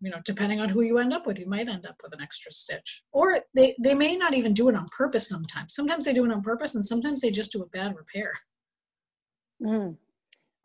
you 0.00 0.10
know 0.10 0.18
depending 0.24 0.60
on 0.60 0.68
who 0.68 0.82
you 0.82 0.98
end 0.98 1.12
up 1.12 1.26
with 1.26 1.38
you 1.38 1.48
might 1.48 1.68
end 1.68 1.86
up 1.86 1.96
with 2.02 2.12
an 2.12 2.20
extra 2.20 2.52
stitch 2.52 3.02
or 3.12 3.38
they 3.54 3.74
they 3.82 3.94
may 3.94 4.16
not 4.16 4.34
even 4.34 4.52
do 4.52 4.68
it 4.68 4.74
on 4.74 4.86
purpose 4.96 5.28
sometimes 5.28 5.74
sometimes 5.74 6.04
they 6.04 6.12
do 6.12 6.24
it 6.24 6.32
on 6.32 6.42
purpose 6.42 6.74
and 6.74 6.84
sometimes 6.84 7.20
they 7.20 7.30
just 7.30 7.52
do 7.52 7.62
a 7.62 7.68
bad 7.68 7.96
repair 7.96 8.32
mm. 9.62 9.96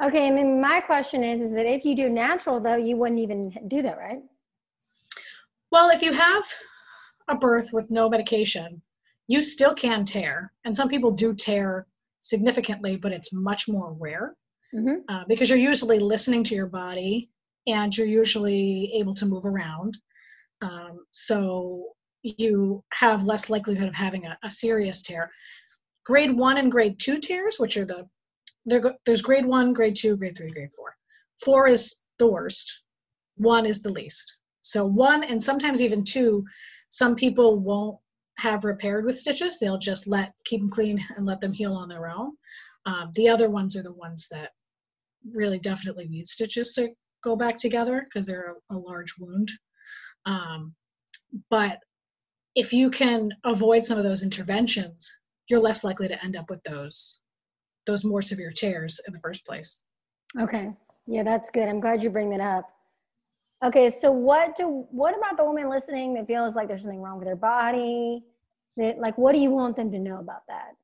okay 0.03 0.27
and 0.27 0.37
then 0.37 0.59
my 0.59 0.81
question 0.81 1.23
is 1.23 1.39
is 1.39 1.53
that 1.53 1.65
if 1.65 1.85
you 1.85 1.95
do 1.95 2.09
natural 2.09 2.59
though 2.59 2.75
you 2.75 2.97
wouldn't 2.97 3.19
even 3.19 3.53
do 3.69 3.81
that 3.81 3.97
right 3.97 4.21
well 5.71 5.89
if 5.89 6.01
you 6.01 6.11
have 6.11 6.43
a 7.27 7.35
birth 7.35 7.71
with 7.73 7.89
no 7.89 8.09
medication 8.09 8.81
you 9.27 9.41
still 9.41 9.73
can 9.73 10.05
tear 10.05 10.51
and 10.63 10.75
some 10.75 10.89
people 10.89 11.11
do 11.11 11.33
tear 11.33 11.87
significantly 12.21 12.97
but 12.97 13.11
it's 13.11 13.33
much 13.33 13.67
more 13.67 13.95
rare 13.99 14.35
mm-hmm. 14.73 14.95
uh, 15.09 15.23
because 15.27 15.49
you're 15.49 15.59
usually 15.59 15.99
listening 15.99 16.43
to 16.43 16.55
your 16.55 16.67
body 16.67 17.29
and 17.67 17.95
you're 17.97 18.07
usually 18.07 18.91
able 18.95 19.13
to 19.15 19.25
move 19.25 19.45
around. 19.45 19.97
Um, 20.61 21.05
so 21.11 21.95
you 22.23 22.83
have 22.93 23.23
less 23.23 23.49
likelihood 23.49 23.87
of 23.87 23.95
having 23.95 24.25
a, 24.25 24.37
a, 24.43 24.49
serious 24.49 25.01
tear. 25.01 25.31
Grade 26.05 26.35
one 26.35 26.57
and 26.57 26.71
grade 26.71 26.99
two 26.99 27.19
tears, 27.19 27.57
which 27.59 27.77
are 27.77 27.85
the 27.85 28.07
there's 29.05 29.21
grade 29.21 29.45
one, 29.45 29.73
grade 29.73 29.95
two, 29.95 30.17
grade 30.17 30.35
three, 30.35 30.49
grade 30.49 30.71
four. 30.71 30.95
Four 31.43 31.67
is 31.67 32.03
the 32.17 32.27
worst. 32.27 32.83
One 33.37 33.65
is 33.65 33.83
the 33.83 33.91
least. 33.91 34.39
So 34.61 34.87
one 34.87 35.23
and 35.23 35.41
sometimes 35.41 35.83
even 35.83 36.03
two, 36.03 36.45
some 36.95 37.13
people 37.17 37.59
won't 37.59 37.97
have 38.37 38.63
repaired 38.63 39.03
with 39.03 39.17
stitches. 39.17 39.59
They'll 39.59 39.77
just 39.77 40.07
let 40.07 40.31
keep 40.45 40.61
them 40.61 40.69
clean 40.69 40.97
and 41.17 41.25
let 41.25 41.41
them 41.41 41.51
heal 41.51 41.73
on 41.73 41.89
their 41.89 42.09
own. 42.09 42.31
Um, 42.85 43.11
the 43.15 43.27
other 43.27 43.49
ones 43.49 43.75
are 43.75 43.83
the 43.83 43.91
ones 43.91 44.29
that 44.31 44.51
really 45.33 45.59
definitely 45.59 46.07
need 46.07 46.29
stitches 46.29 46.71
to 46.75 46.87
go 47.21 47.35
back 47.35 47.57
together 47.57 48.05
because 48.05 48.25
they're 48.25 48.55
a, 48.71 48.75
a, 48.75 48.77
large 48.77 49.13
wound. 49.19 49.49
Um, 50.25 50.73
but 51.49 51.79
if 52.55 52.71
you 52.71 52.89
can 52.89 53.31
avoid 53.43 53.83
some 53.83 53.97
of 53.97 54.05
those 54.05 54.23
interventions, 54.23 55.11
you're 55.49 55.59
less 55.59 55.83
likely 55.83 56.07
to 56.07 56.23
end 56.23 56.37
up 56.37 56.49
with 56.49 56.63
those 56.63 57.19
those 57.87 58.05
more 58.05 58.21
severe 58.21 58.51
tears 58.51 59.01
in 59.05 59.11
the 59.11 59.19
first 59.19 59.45
place. 59.45 59.81
Okay. 60.39 60.71
Yeah, 61.07 61.23
that's 61.23 61.51
good. 61.51 61.67
I'm 61.67 61.81
glad 61.81 62.03
you 62.03 62.09
bring 62.09 62.29
that 62.29 62.39
up. 62.39 62.69
Okay, 63.63 63.89
so 63.89 64.11
what 64.11 64.55
do 64.55 64.85
what 64.91 65.17
about 65.17 65.37
the 65.37 65.45
woman 65.45 65.69
listening 65.69 66.13
that 66.15 66.27
feels 66.27 66.55
like 66.55 66.67
there's 66.67 66.81
something 66.81 67.01
wrong 67.01 67.17
with 67.17 67.27
their 67.27 67.35
body? 67.35 68.23
That 68.77 68.99
like 68.99 69.17
what 69.17 69.33
do 69.33 69.39
you 69.39 69.51
want 69.51 69.75
them 69.75 69.91
to 69.91 69.99
know 69.99 70.19
about 70.19 70.41
that? 70.47 70.75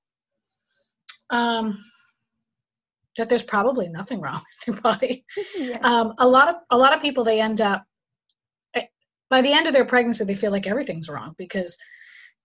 Um 1.29 1.77
that 3.17 3.29
there's 3.29 3.43
probably 3.43 3.89
nothing 3.89 4.21
wrong 4.21 4.41
with 4.67 4.67
your 4.67 4.81
body. 4.81 5.25
yeah. 5.60 5.79
um, 5.84 6.13
a 6.19 6.27
lot 6.27 6.49
of 6.49 6.55
a 6.69 6.77
lot 6.77 6.93
of 6.93 7.01
people 7.01 7.23
they 7.23 7.41
end 7.41 7.62
up 7.62 7.84
eh, 8.73 8.86
by 9.29 9.41
the 9.41 9.51
end 9.51 9.67
of 9.67 9.73
their 9.73 9.86
pregnancy 9.86 10.23
they 10.23 10.36
feel 10.36 10.51
like 10.51 10.67
everything's 10.67 11.10
wrong 11.10 11.36
because 11.38 11.77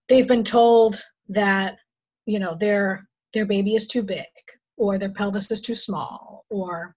they've 0.08 0.28
been 0.28 0.44
told 0.44 1.00
that 1.28 1.76
you 2.26 2.38
know 2.38 2.56
their 2.58 3.08
their 3.32 3.46
baby 3.46 3.74
is 3.74 3.86
too 3.86 4.02
big 4.02 4.24
or 4.76 4.98
their 4.98 5.10
pelvis 5.10 5.50
is 5.50 5.60
too 5.60 5.74
small 5.74 6.44
or 6.50 6.94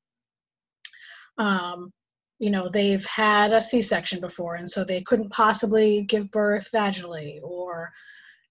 um, 1.37 1.91
you 2.39 2.49
know 2.49 2.69
they've 2.69 3.05
had 3.05 3.51
a 3.51 3.61
c-section 3.61 4.19
before 4.19 4.55
and 4.55 4.69
so 4.69 4.83
they 4.83 5.01
couldn't 5.01 5.31
possibly 5.31 6.03
give 6.03 6.31
birth 6.31 6.69
vaginally 6.73 7.39
or 7.43 7.91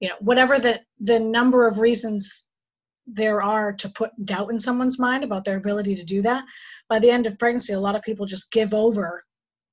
you 0.01 0.09
know 0.09 0.14
whatever 0.20 0.59
the 0.59 0.81
the 1.01 1.18
number 1.18 1.66
of 1.66 1.79
reasons 1.79 2.48
there 3.07 3.42
are 3.42 3.72
to 3.72 3.88
put 3.88 4.11
doubt 4.27 4.51
in 4.51 4.59
someone's 4.59 4.98
mind 4.98 5.24
about 5.24 5.44
their 5.44 5.57
ability 5.57 5.94
to 5.94 6.05
do 6.05 6.20
that 6.20 6.44
by 6.88 6.98
the 6.98 7.11
end 7.11 7.27
of 7.27 7.38
pregnancy 7.38 7.72
a 7.72 7.81
lot 7.81 7.96
of 7.96 8.03
people 8.03 8.27
just 8.27 8.53
give 8.53 8.74
over 8.74 9.22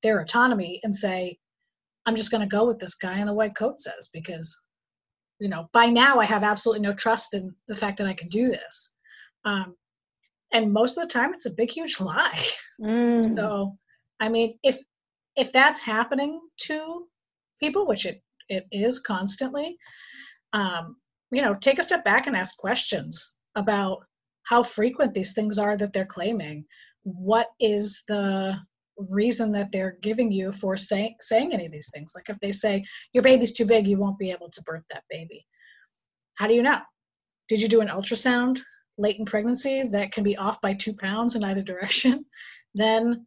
their 0.01 0.21
autonomy 0.21 0.79
and 0.83 0.95
say 0.95 1.37
i'm 2.05 2.15
just 2.15 2.31
going 2.31 2.41
to 2.41 2.55
go 2.55 2.65
with 2.65 2.79
this 2.79 2.95
guy 2.95 3.19
in 3.19 3.27
the 3.27 3.33
white 3.33 3.55
coat 3.55 3.79
says 3.79 4.09
because 4.13 4.65
you 5.39 5.49
know 5.49 5.67
by 5.73 5.85
now 5.85 6.19
i 6.19 6.25
have 6.25 6.43
absolutely 6.43 6.81
no 6.81 6.93
trust 6.93 7.33
in 7.33 7.53
the 7.67 7.75
fact 7.75 7.97
that 7.97 8.07
i 8.07 8.13
can 8.13 8.29
do 8.29 8.47
this 8.47 8.95
um, 9.43 9.75
and 10.53 10.71
most 10.71 10.97
of 10.97 11.03
the 11.03 11.13
time 11.13 11.33
it's 11.33 11.45
a 11.45 11.53
big 11.53 11.69
huge 11.69 11.99
lie 11.99 12.41
mm. 12.81 13.37
so 13.37 13.77
i 14.19 14.29
mean 14.29 14.57
if 14.63 14.79
if 15.35 15.51
that's 15.51 15.81
happening 15.81 16.39
to 16.57 17.07
people 17.59 17.85
which 17.85 18.05
it 18.05 18.21
it 18.49 18.65
is 18.71 18.99
constantly 18.99 19.77
um, 20.53 20.95
you 21.31 21.41
know 21.41 21.55
take 21.55 21.79
a 21.79 21.83
step 21.83 22.03
back 22.05 22.27
and 22.27 22.35
ask 22.35 22.57
questions 22.57 23.35
about 23.55 23.99
how 24.45 24.63
frequent 24.63 25.13
these 25.13 25.33
things 25.33 25.57
are 25.57 25.75
that 25.77 25.91
they're 25.93 26.05
claiming. 26.05 26.65
What 27.03 27.47
is 27.59 28.03
the 28.07 28.57
reason 29.11 29.51
that 29.51 29.71
they're 29.71 29.97
giving 30.01 30.31
you 30.31 30.51
for 30.51 30.77
saying 30.77 31.15
saying 31.19 31.53
any 31.53 31.65
of 31.65 31.71
these 31.71 31.89
things? 31.93 32.13
Like 32.15 32.29
if 32.29 32.39
they 32.39 32.51
say 32.51 32.83
your 33.13 33.23
baby's 33.23 33.53
too 33.53 33.65
big 33.65 33.87
you 33.87 33.97
won't 33.97 34.19
be 34.19 34.31
able 34.31 34.49
to 34.51 34.63
birth 34.63 34.83
that 34.91 35.03
baby. 35.09 35.45
How 36.35 36.47
do 36.47 36.53
you 36.53 36.63
know? 36.63 36.79
Did 37.47 37.61
you 37.61 37.67
do 37.67 37.81
an 37.81 37.87
ultrasound 37.87 38.59
late 38.97 39.19
in 39.19 39.25
pregnancy 39.25 39.83
that 39.83 40.11
can 40.11 40.23
be 40.23 40.37
off 40.37 40.61
by 40.61 40.73
two 40.73 40.95
pounds 40.95 41.35
in 41.35 41.43
either 41.43 41.61
direction? 41.61 42.25
Then 42.77 43.25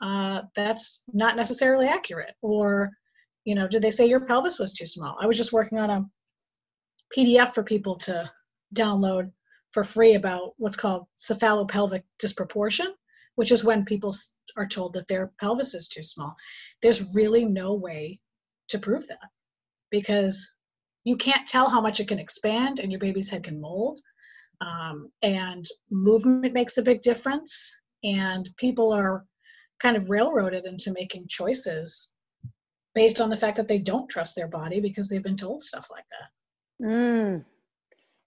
uh, 0.00 0.42
that's 0.54 1.04
not 1.12 1.36
necessarily 1.36 1.86
accurate 1.86 2.34
or 2.42 2.90
you 3.44 3.54
know 3.54 3.66
did 3.66 3.82
they 3.82 3.90
say 3.90 4.06
your 4.06 4.24
pelvis 4.24 4.58
was 4.58 4.74
too 4.74 4.86
small 4.86 5.16
i 5.20 5.26
was 5.26 5.36
just 5.36 5.52
working 5.52 5.78
on 5.78 5.90
a 5.90 6.04
PDF 7.16 7.54
for 7.54 7.62
people 7.62 7.96
to 7.96 8.30
download 8.74 9.30
for 9.70 9.84
free 9.84 10.14
about 10.14 10.52
what's 10.56 10.76
called 10.76 11.06
cephalopelvic 11.16 12.02
disproportion, 12.18 12.94
which 13.36 13.52
is 13.52 13.64
when 13.64 13.84
people 13.84 14.14
are 14.56 14.66
told 14.66 14.94
that 14.94 15.08
their 15.08 15.32
pelvis 15.40 15.74
is 15.74 15.88
too 15.88 16.02
small. 16.02 16.34
There's 16.82 17.14
really 17.14 17.44
no 17.44 17.74
way 17.74 18.20
to 18.68 18.78
prove 18.78 19.06
that 19.08 19.28
because 19.90 20.56
you 21.04 21.16
can't 21.16 21.46
tell 21.46 21.70
how 21.70 21.80
much 21.80 22.00
it 22.00 22.08
can 22.08 22.18
expand 22.18 22.80
and 22.80 22.92
your 22.92 22.98
baby's 22.98 23.30
head 23.30 23.44
can 23.44 23.60
mold. 23.60 23.98
Um, 24.60 25.10
and 25.22 25.64
movement 25.90 26.52
makes 26.52 26.78
a 26.78 26.82
big 26.82 27.00
difference. 27.00 27.74
And 28.04 28.48
people 28.58 28.92
are 28.92 29.24
kind 29.80 29.96
of 29.96 30.10
railroaded 30.10 30.66
into 30.66 30.92
making 30.92 31.26
choices 31.28 32.12
based 32.94 33.20
on 33.20 33.30
the 33.30 33.36
fact 33.36 33.56
that 33.56 33.68
they 33.68 33.78
don't 33.78 34.08
trust 34.08 34.34
their 34.34 34.48
body 34.48 34.80
because 34.80 35.08
they've 35.08 35.22
been 35.22 35.36
told 35.36 35.62
stuff 35.62 35.88
like 35.90 36.04
that. 36.10 36.86
Mm. 36.86 37.44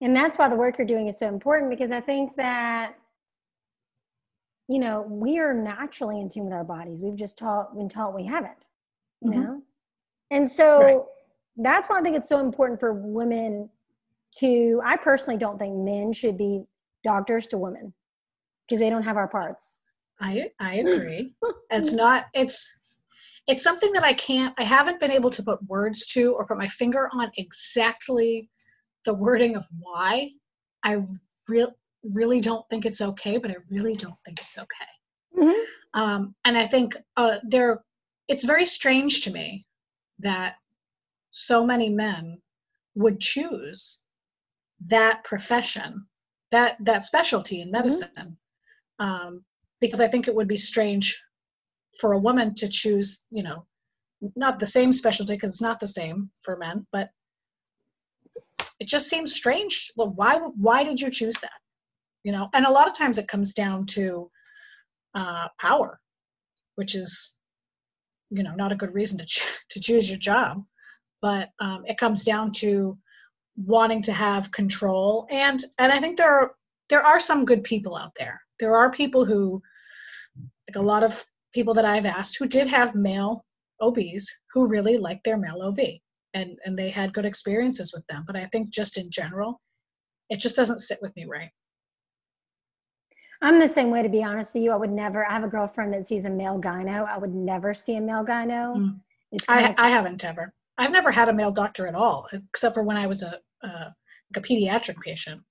And 0.02 0.16
that's 0.16 0.38
why 0.38 0.48
the 0.48 0.56
work 0.56 0.78
you're 0.78 0.88
doing 0.88 1.08
is 1.08 1.20
so 1.20 1.28
important 1.28 1.70
because 1.70 1.92
I 1.92 2.02
think 2.02 2.36
that, 2.38 2.96
you 4.68 4.80
know, 4.80 5.02
we 5.02 5.40
are 5.40 5.54
naturally 5.54 6.20
in 6.20 6.30
tune 6.30 6.46
with 6.46 6.54
our 6.54 6.64
bodies. 6.64 7.02
We've 7.02 7.16
just 7.16 7.38
taught, 7.38 7.76
been 7.76 7.90
taught 7.90 8.16
we 8.16 8.26
haven't, 8.26 8.66
you 9.22 9.32
mm-hmm. 9.32 9.42
know? 9.42 9.62
And 10.32 10.50
so 10.50 10.80
right. 10.82 11.02
that's 11.58 11.90
why 11.90 12.00
I 12.00 12.02
think 12.02 12.16
it's 12.16 12.30
so 12.30 12.40
important 12.40 12.80
for 12.80 12.94
women 12.94 13.70
to, 14.38 14.82
I 14.86 14.96
personally 14.96 15.38
don't 15.38 15.60
think 15.60 15.76
men 15.76 16.14
should 16.14 16.38
be 16.38 16.64
doctors 17.04 17.46
to 17.48 17.58
women 17.58 17.94
because 18.68 18.80
they 18.80 18.90
don't 18.90 19.04
have 19.04 19.18
our 19.18 19.28
parts. 19.28 19.80
I, 20.22 20.52
I 20.60 20.76
agree. 20.76 21.34
it's 21.72 21.94
not, 21.94 22.28
it's, 22.34 22.98
it's 23.48 23.64
something 23.64 23.92
that 23.94 24.04
I 24.04 24.14
can't, 24.14 24.54
I 24.60 24.64
haven't 24.64 25.00
been 25.00 25.12
able 25.12 25.30
to 25.32 25.44
put 25.44 25.64
words 25.68 26.06
to 26.14 26.34
or 26.34 26.46
put 26.46 26.58
my 26.58 26.68
finger 26.68 27.10
on 27.14 27.32
exactly 27.38 28.50
the 29.06 29.14
wording 29.14 29.56
of 29.56 29.68
why. 29.80 30.30
I 30.84 31.00
really, 31.50 31.74
really 32.04 32.42
don't 32.42 32.68
think 32.70 32.86
it's 32.86 33.02
okay, 33.02 33.38
but 33.38 33.52
I 33.52 33.56
really 33.70 33.94
don't 33.94 34.18
think 34.26 34.42
it's 34.42 34.58
okay. 34.58 34.92
Mm-hmm. 35.38 36.00
Um, 36.00 36.36
and 36.46 36.58
I 36.58 36.68
think 36.68 36.96
uh, 37.18 37.38
there, 37.44 37.84
it's 38.28 38.46
very 38.46 38.66
strange 38.66 39.22
to 39.22 39.32
me 39.32 39.66
that 40.20 40.56
so 41.32 41.66
many 41.66 41.90
men 41.90 42.42
would 42.96 43.20
choose 43.20 44.00
that 44.88 45.24
profession, 45.24 46.06
that 46.52 46.78
that 46.84 47.04
specialty 47.04 47.62
in 47.62 47.68
mm-hmm. 47.68 47.78
medicine, 47.78 48.38
mm-hmm. 49.00 49.06
um, 49.06 49.44
because 49.82 50.00
I 50.00 50.08
think 50.08 50.28
it 50.28 50.36
would 50.36 50.48
be 50.48 50.58
strange 50.58 51.22
for 52.00 52.14
a 52.14 52.20
woman 52.20 52.56
to 52.56 52.70
choose, 52.70 53.26
you 53.32 53.44
know, 53.44 53.66
not 54.36 54.60
the 54.60 54.66
same 54.66 54.94
specialty 54.94 55.34
because 55.34 55.52
it's 55.52 55.62
not 55.62 55.80
the 55.80 55.88
same 55.88 56.30
for 56.42 56.56
men, 56.56 56.86
but 56.92 57.10
it 58.80 58.88
just 58.88 59.10
seems 59.10 59.34
strange. 59.34 59.92
Well, 59.98 60.12
why 60.16 60.38
why 60.38 60.84
did 60.84 61.02
you 61.02 61.12
choose 61.12 61.36
that? 61.42 61.60
You 62.24 62.32
know, 62.32 62.50
and 62.54 62.66
a 62.66 62.72
lot 62.72 62.88
of 62.88 62.98
times 62.98 63.18
it 63.18 63.28
comes 63.28 63.54
down 63.54 63.86
to 63.88 64.30
uh, 65.16 65.48
power, 65.60 66.00
which 66.76 66.96
is, 66.96 67.38
you 68.30 68.44
know, 68.44 68.54
not 68.56 68.72
a 68.72 68.76
good 68.76 68.94
reason 68.94 69.18
to 69.18 69.26
ch- 69.26 69.66
to 69.72 69.80
choose 69.80 70.10
your 70.10 70.20
job. 70.20 70.64
But 71.22 71.50
um, 71.60 71.84
it 71.86 71.98
comes 71.98 72.24
down 72.24 72.52
to 72.54 72.98
wanting 73.56 74.02
to 74.04 74.14
have 74.14 74.52
control, 74.52 75.28
and 75.32 75.60
and 75.80 75.92
I 75.92 76.00
think 76.00 76.18
there 76.18 76.32
are 76.32 76.56
there 76.90 77.04
are 77.04 77.20
some 77.20 77.46
good 77.46 77.64
people 77.64 77.96
out 77.96 78.14
there. 78.18 78.42
There 78.62 78.78
are 78.78 78.90
people 78.90 79.26
who, 79.26 79.62
like 80.70 80.78
a 80.78 80.86
lot 80.86 81.04
of 81.04 81.22
people 81.54 81.74
that 81.74 81.86
I've 81.86 82.06
asked, 82.06 82.38
who 82.40 82.48
did 82.48 82.68
have 82.68 82.96
male 82.96 83.44
OBs 83.82 84.32
who 84.54 84.70
really 84.70 84.98
liked 84.98 85.26
their 85.26 85.38
male 85.38 85.62
OB, 85.62 85.80
and 86.34 86.58
and 86.64 86.80
they 86.80 86.90
had 86.90 87.14
good 87.14 87.26
experiences 87.26 87.92
with 87.94 88.08
them. 88.08 88.24
But 88.26 88.38
I 88.38 88.46
think 88.46 88.70
just 88.70 88.98
in 88.98 89.12
general, 89.12 89.60
it 90.30 90.40
just 90.40 90.56
doesn't 90.56 90.80
sit 90.80 91.00
with 91.02 91.14
me 91.18 91.26
right. 91.26 91.50
I'm 93.42 93.60
the 93.60 93.68
same 93.68 93.90
way, 93.90 94.04
to 94.04 94.10
be 94.10 94.24
honest 94.24 94.54
with 94.54 94.64
you. 94.64 94.72
I 94.72 94.76
would 94.76 94.92
never, 94.92 95.28
I 95.28 95.34
have 95.34 95.44
a 95.44 95.48
girlfriend 95.48 95.94
that 95.94 96.08
sees 96.08 96.26
a 96.26 96.30
male 96.30 96.62
gyno. 96.62 97.08
I 97.08 97.18
would 97.18 97.34
never 97.34 97.74
see 97.74 97.96
a 97.96 98.02
male 98.02 98.24
gyno. 98.24 98.76
Mm. 98.76 99.02
I, 99.50 99.70
of, 99.70 99.76
I 99.80 99.90
haven't 99.90 100.24
ever. 100.24 100.54
I've 100.78 100.92
never 100.92 101.12
had 101.12 101.30
a 101.30 101.34
male 101.34 101.52
doctor 101.52 101.88
at 101.88 101.96
all, 101.96 102.28
except 102.34 102.76
for 102.76 102.84
when 102.84 102.98
I 102.98 103.08
was 103.08 103.24
a, 103.24 103.40
a, 103.64 103.68
like 103.68 104.38
a 104.38 104.42
pediatric 104.42 104.98
patient. 105.04 105.42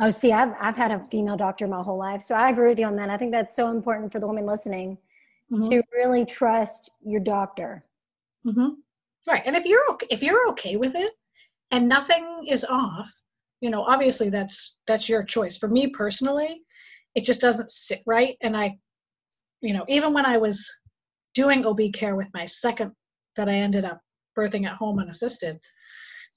Oh, 0.00 0.10
see, 0.10 0.32
I've, 0.32 0.54
I've 0.60 0.76
had 0.76 0.90
a 0.90 1.04
female 1.10 1.36
doctor 1.36 1.66
my 1.66 1.82
whole 1.82 1.98
life. 1.98 2.22
So 2.22 2.34
I 2.34 2.50
agree 2.50 2.70
with 2.70 2.78
you 2.78 2.86
on 2.86 2.96
that. 2.96 3.10
I 3.10 3.16
think 3.16 3.32
that's 3.32 3.54
so 3.54 3.70
important 3.70 4.10
for 4.10 4.20
the 4.20 4.26
woman 4.26 4.46
listening 4.46 4.98
mm-hmm. 5.50 5.68
to 5.68 5.82
really 5.92 6.24
trust 6.24 6.90
your 7.04 7.20
doctor. 7.20 7.82
Mm-hmm. 8.46 8.70
Right. 9.28 9.42
And 9.44 9.54
if 9.54 9.64
you're, 9.64 9.84
okay, 9.92 10.06
if 10.10 10.22
you're 10.22 10.48
okay 10.50 10.76
with 10.76 10.94
it 10.96 11.12
and 11.70 11.88
nothing 11.88 12.46
is 12.48 12.64
off, 12.64 13.08
you 13.62 13.70
know 13.70 13.82
obviously 13.84 14.28
that's 14.28 14.80
that's 14.86 15.08
your 15.08 15.22
choice 15.22 15.56
for 15.56 15.68
me 15.68 15.86
personally 15.86 16.62
it 17.14 17.24
just 17.24 17.40
doesn't 17.40 17.70
sit 17.70 18.00
right 18.06 18.36
and 18.42 18.54
i 18.54 18.76
you 19.62 19.72
know 19.72 19.84
even 19.88 20.12
when 20.12 20.26
i 20.26 20.36
was 20.36 20.70
doing 21.32 21.64
ob 21.64 21.80
care 21.94 22.16
with 22.16 22.28
my 22.34 22.44
second 22.44 22.92
that 23.36 23.48
i 23.48 23.54
ended 23.54 23.86
up 23.86 24.00
birthing 24.36 24.66
at 24.66 24.76
home 24.76 24.98
unassisted 24.98 25.58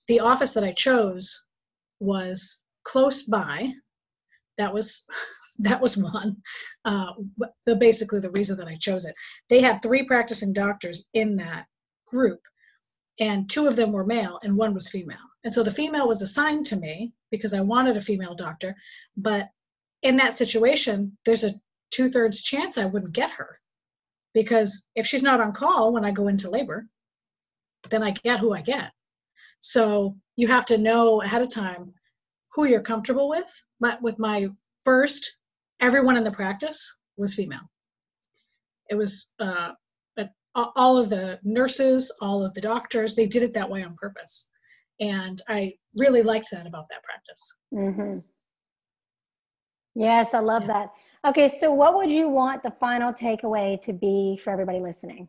the 0.08 0.20
office 0.20 0.54
that 0.54 0.64
i 0.64 0.72
chose 0.72 1.48
was 2.00 2.62
close 2.86 3.24
by 3.24 3.72
that 4.58 4.74
was 4.74 5.06
that 5.60 5.82
was 5.82 5.98
one 5.98 6.36
uh, 6.86 7.14
the 7.66 7.76
basically 7.78 8.20
the 8.20 8.32
reason 8.32 8.58
that 8.58 8.68
i 8.68 8.76
chose 8.76 9.06
it 9.06 9.16
they 9.50 9.62
had 9.62 9.82
three 9.82 10.04
practicing 10.04 10.52
doctors 10.54 11.08
in 11.14 11.36
that 11.36 11.66
group 12.08 12.42
and 13.20 13.50
two 13.50 13.66
of 13.66 13.78
them 13.78 13.94
were 13.94 14.06
male 14.06 14.38
and 14.44 14.58
one 14.58 14.74
was 14.74 14.90
female 14.90 15.18
and 15.46 15.54
so 15.54 15.62
the 15.62 15.72
female 15.72 16.08
was 16.08 16.24
assigned 16.24 16.66
to 16.66 16.76
me 16.76 17.14
because 17.30 17.54
I 17.54 17.62
wanted 17.62 17.96
a 17.96 18.02
female 18.02 18.34
doctor. 18.34 18.76
But 19.16 19.48
in 20.02 20.18
that 20.18 20.36
situation, 20.36 21.16
there's 21.24 21.44
a 21.44 21.52
two 21.92 22.10
thirds 22.10 22.42
chance 22.42 22.78
I 22.78 22.86
wouldn't 22.86 23.14
get 23.14 23.30
her 23.32 23.60
because 24.34 24.84
if 24.96 25.06
she's 25.06 25.22
not 25.22 25.40
on 25.40 25.54
call 25.54 25.94
when 25.94 26.04
I 26.04 26.12
go 26.12 26.28
into 26.30 26.50
labor, 26.50 26.88
then 27.92 28.02
I 28.02 28.10
get 28.12 28.40
who 28.40 28.54
I 28.54 28.62
get. 28.62 28.92
So 29.60 30.18
you 30.36 30.48
have 30.48 30.66
to 30.68 30.80
know 30.80 31.22
ahead 31.22 31.44
of 31.44 31.50
time 31.50 31.94
who 32.56 32.66
you're 32.66 32.82
comfortable 32.82 33.30
with. 33.30 33.52
But 33.80 34.02
with 34.02 34.18
my 34.18 34.48
first, 34.84 35.40
everyone 35.82 36.18
in 36.18 36.24
the 36.24 36.32
practice 36.32 36.86
was 37.18 37.36
female. 37.36 37.70
It 38.90 38.96
was 38.96 39.34
uh, 39.40 39.72
all 40.56 40.98
of 40.98 41.10
the 41.10 41.38
nurses, 41.44 42.16
all 42.22 42.46
of 42.46 42.54
the 42.54 42.62
doctors, 42.62 43.14
they 43.14 43.28
did 43.28 43.44
it 43.44 43.54
that 43.56 43.70
way 43.70 43.84
on 43.84 43.96
purpose 43.96 44.50
and 45.00 45.42
i 45.50 45.74
really 45.98 46.24
liked 46.24 46.48
that 46.52 46.68
about 46.68 46.86
that 46.90 47.04
practice 47.04 47.58
mm-hmm. 47.74 48.20
yes 49.96 50.34
i 50.34 50.40
love 50.40 50.64
yeah. 50.64 50.68
that 50.68 50.90
okay 51.30 51.48
so 51.48 51.72
what 51.72 51.96
would 51.96 52.12
you 52.12 52.30
want 52.30 52.64
the 52.64 52.72
final 52.80 53.12
takeaway 53.12 53.82
to 53.82 53.92
be 53.92 54.40
for 54.42 54.52
everybody 54.52 54.80
listening 54.80 55.28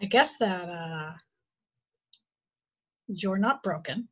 i 0.00 0.04
guess 0.04 0.36
that 0.38 0.68
uh, 0.68 1.12
you're 3.08 3.38
not 3.38 3.62
broken 3.62 4.08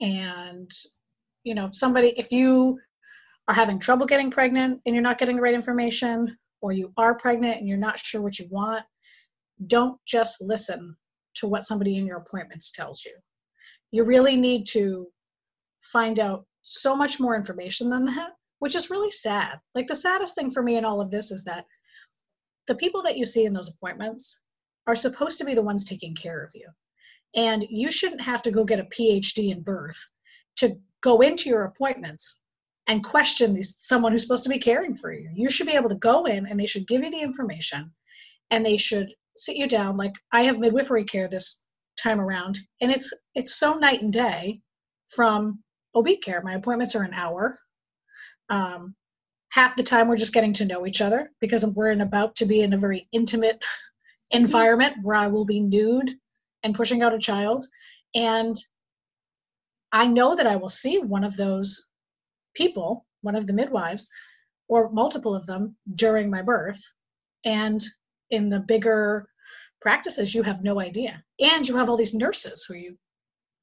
and 0.00 0.70
you 1.44 1.54
know 1.54 1.64
if 1.64 1.74
somebody 1.74 2.08
if 2.16 2.30
you 2.32 2.78
are 3.48 3.54
having 3.54 3.78
trouble 3.78 4.06
getting 4.06 4.30
pregnant 4.30 4.80
and 4.84 4.94
you're 4.94 5.02
not 5.02 5.18
getting 5.18 5.36
the 5.36 5.42
right 5.42 5.54
information 5.54 6.36
or 6.60 6.72
you 6.72 6.92
are 6.96 7.16
pregnant 7.16 7.58
and 7.58 7.68
you're 7.68 7.78
not 7.78 7.98
sure 7.98 8.20
what 8.20 8.38
you 8.38 8.46
want 8.50 8.84
don't 9.66 9.98
just 10.06 10.40
listen 10.40 10.96
to 11.38 11.48
what 11.48 11.64
somebody 11.64 11.96
in 11.96 12.06
your 12.06 12.18
appointments 12.18 12.70
tells 12.72 13.04
you. 13.04 13.14
You 13.90 14.04
really 14.04 14.36
need 14.36 14.66
to 14.68 15.08
find 15.82 16.18
out 16.18 16.46
so 16.62 16.96
much 16.96 17.20
more 17.20 17.36
information 17.36 17.90
than 17.90 18.04
that, 18.06 18.30
which 18.58 18.74
is 18.74 18.90
really 18.90 19.10
sad. 19.10 19.58
Like 19.74 19.86
the 19.86 19.96
saddest 19.96 20.34
thing 20.34 20.50
for 20.50 20.62
me 20.62 20.76
in 20.76 20.84
all 20.84 21.00
of 21.00 21.10
this 21.10 21.30
is 21.30 21.44
that 21.44 21.64
the 22.66 22.76
people 22.76 23.02
that 23.02 23.16
you 23.16 23.24
see 23.24 23.46
in 23.46 23.52
those 23.52 23.72
appointments 23.72 24.40
are 24.86 24.94
supposed 24.94 25.38
to 25.38 25.44
be 25.44 25.54
the 25.54 25.62
ones 25.62 25.84
taking 25.84 26.14
care 26.14 26.42
of 26.42 26.50
you. 26.54 26.68
And 27.34 27.64
you 27.68 27.90
shouldn't 27.90 28.20
have 28.22 28.42
to 28.42 28.50
go 28.50 28.64
get 28.64 28.80
a 28.80 28.84
PhD 28.84 29.50
in 29.50 29.62
birth 29.62 29.98
to 30.56 30.76
go 31.02 31.20
into 31.20 31.48
your 31.48 31.64
appointments 31.64 32.42
and 32.88 33.04
question 33.04 33.54
these, 33.54 33.76
someone 33.78 34.12
who's 34.12 34.22
supposed 34.22 34.44
to 34.44 34.50
be 34.50 34.58
caring 34.58 34.94
for 34.94 35.12
you. 35.12 35.30
You 35.34 35.50
should 35.50 35.66
be 35.66 35.74
able 35.74 35.90
to 35.90 35.94
go 35.94 36.24
in 36.24 36.46
and 36.46 36.58
they 36.58 36.66
should 36.66 36.88
give 36.88 37.04
you 37.04 37.10
the 37.10 37.20
information 37.20 37.92
and 38.50 38.64
they 38.64 38.76
should 38.76 39.12
sit 39.36 39.56
you 39.56 39.68
down. 39.68 39.96
Like 39.96 40.14
i 40.32 40.42
have 40.42 40.58
midwifery 40.58 41.04
care 41.04 41.28
this 41.28 41.64
time 41.96 42.20
around 42.20 42.58
and 42.80 42.90
it's 42.90 43.12
it's 43.34 43.56
so 43.56 43.74
night 43.74 44.02
and 44.02 44.12
day 44.12 44.60
from 45.08 45.62
ob 45.94 46.08
care. 46.22 46.42
My 46.42 46.54
appointments 46.54 46.94
are 46.96 47.02
an 47.02 47.14
hour. 47.14 47.58
Um, 48.48 48.94
half 49.50 49.76
the 49.76 49.82
time 49.82 50.08
we're 50.08 50.16
just 50.16 50.34
getting 50.34 50.52
to 50.54 50.64
know 50.64 50.86
each 50.86 51.00
other 51.00 51.30
because 51.40 51.66
we're 51.66 51.90
in 51.90 52.00
about 52.00 52.36
to 52.36 52.46
be 52.46 52.60
in 52.60 52.72
a 52.72 52.78
very 52.78 53.08
intimate 53.12 53.62
environment 54.30 54.94
where 55.02 55.16
i 55.16 55.26
will 55.26 55.46
be 55.46 55.58
nude 55.58 56.12
and 56.62 56.74
pushing 56.74 57.02
out 57.02 57.14
a 57.14 57.18
child. 57.18 57.64
And 58.14 58.56
i 59.90 60.06
know 60.06 60.34
that 60.36 60.46
i 60.46 60.54
will 60.54 60.68
see 60.68 60.98
one 60.98 61.24
of 61.24 61.34
those 61.38 61.88
people 62.54 63.06
one 63.22 63.34
of 63.34 63.46
the 63.46 63.52
midwives 63.52 64.10
or 64.68 64.90
multiple 64.90 65.34
of 65.34 65.46
them 65.46 65.76
during 65.94 66.30
my 66.30 66.42
birth. 66.42 66.80
And 67.44 67.82
in 68.30 68.48
the 68.48 68.60
bigger 68.60 69.28
practices 69.80 70.34
you 70.34 70.42
have 70.42 70.62
no 70.62 70.80
idea. 70.80 71.22
And 71.40 71.66
you 71.66 71.76
have 71.76 71.88
all 71.88 71.96
these 71.96 72.14
nurses 72.14 72.64
who 72.68 72.74
you 72.74 72.98